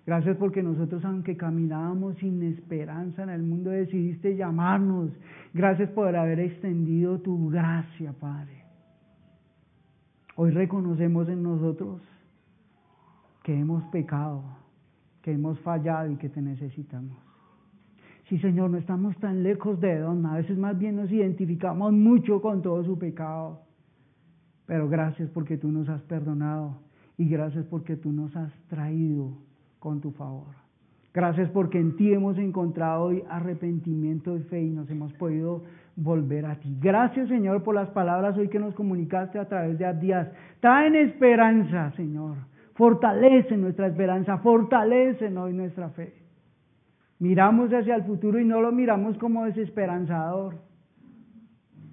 [0.09, 5.11] Gracias porque nosotros, aunque caminábamos sin esperanza en el mundo, decidiste llamarnos.
[5.53, 8.63] Gracias por haber extendido tu gracia, Padre.
[10.35, 12.01] Hoy reconocemos en nosotros
[13.43, 14.41] que hemos pecado,
[15.21, 17.15] que hemos fallado y que te necesitamos.
[18.29, 22.41] Sí, Señor, no estamos tan lejos de Edom, a veces más bien nos identificamos mucho
[22.41, 23.61] con todo su pecado.
[24.65, 26.79] Pero gracias porque tú nos has perdonado
[27.15, 29.48] y gracias porque tú nos has traído
[29.79, 30.47] con tu favor.
[31.13, 35.63] Gracias porque en ti hemos encontrado hoy arrepentimiento y fe y nos hemos podido
[35.95, 36.77] volver a ti.
[36.79, 40.27] Gracias Señor por las palabras hoy que nos comunicaste a través de Abdías.
[40.59, 42.35] Traen esperanza, Señor.
[42.75, 46.13] Fortalece nuestra esperanza, fortalece hoy nuestra fe.
[47.19, 50.55] Miramos hacia el futuro y no lo miramos como desesperanzador.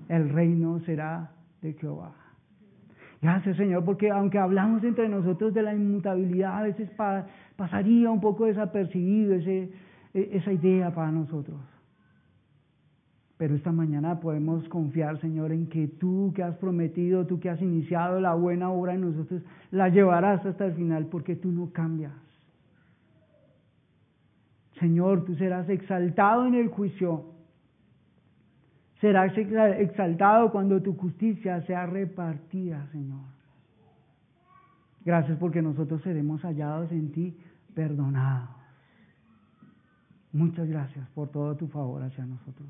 [0.09, 1.33] El reino será
[1.63, 2.15] de Jehová.
[3.27, 6.89] Gracias Señor, porque aunque hablamos entre nosotros de la inmutabilidad, a veces
[7.57, 9.69] pasaría un poco desapercibido e,
[10.15, 11.59] esa idea para nosotros.
[13.37, 17.61] Pero esta mañana podemos confiar, Señor, en que tú que has prometido, tú que has
[17.61, 22.13] iniciado la buena obra en nosotros, la llevarás hasta el final porque tú no cambias.
[24.79, 27.25] Señor, tú serás exaltado en el juicio
[29.01, 33.21] serás exaltado cuando tu justicia sea repartida, Señor.
[35.05, 37.37] Gracias porque nosotros seremos hallados en ti
[37.75, 38.57] perdonados.
[40.33, 42.69] Muchas gracias por todo tu favor hacia nosotros.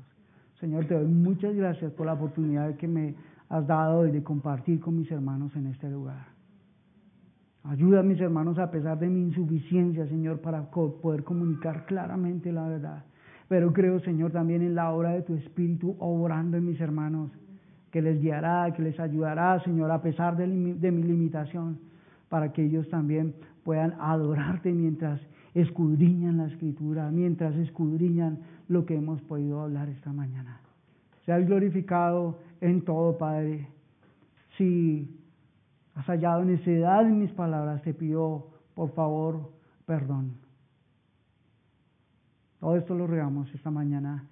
[0.59, 3.15] Señor, te doy muchas gracias por la oportunidad que me
[3.49, 6.27] has dado de compartir con mis hermanos en este lugar.
[7.63, 12.67] Ayuda a mis hermanos a pesar de mi insuficiencia, Señor, para poder comunicar claramente la
[12.67, 13.03] verdad.
[13.47, 17.31] Pero creo, Señor, también en la obra de tu Espíritu obrando en mis hermanos,
[17.91, 21.79] que les guiará, que les ayudará, Señor, a pesar de, mi limitación,
[22.29, 23.33] para que ellos también
[23.63, 25.21] puedan adorarte mientras
[25.53, 30.59] escudriñan la escritura, mientras escudriñan lo que hemos podido hablar esta mañana.
[31.25, 33.67] Seas glorificado en todo, Padre.
[34.57, 35.09] Si
[35.95, 39.51] has hallado necedad en mis palabras, te pido, por favor,
[39.85, 40.46] perdón.
[42.59, 44.23] Todo esto lo regamos esta mañana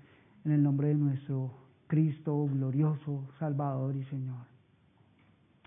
[0.44, 1.52] en el nombre de nuestro
[1.88, 4.46] Cristo glorioso, Salvador y Señor.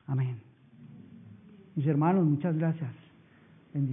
[0.07, 0.41] Amén.
[1.77, 3.08] Mis hermanos, muchas gracias.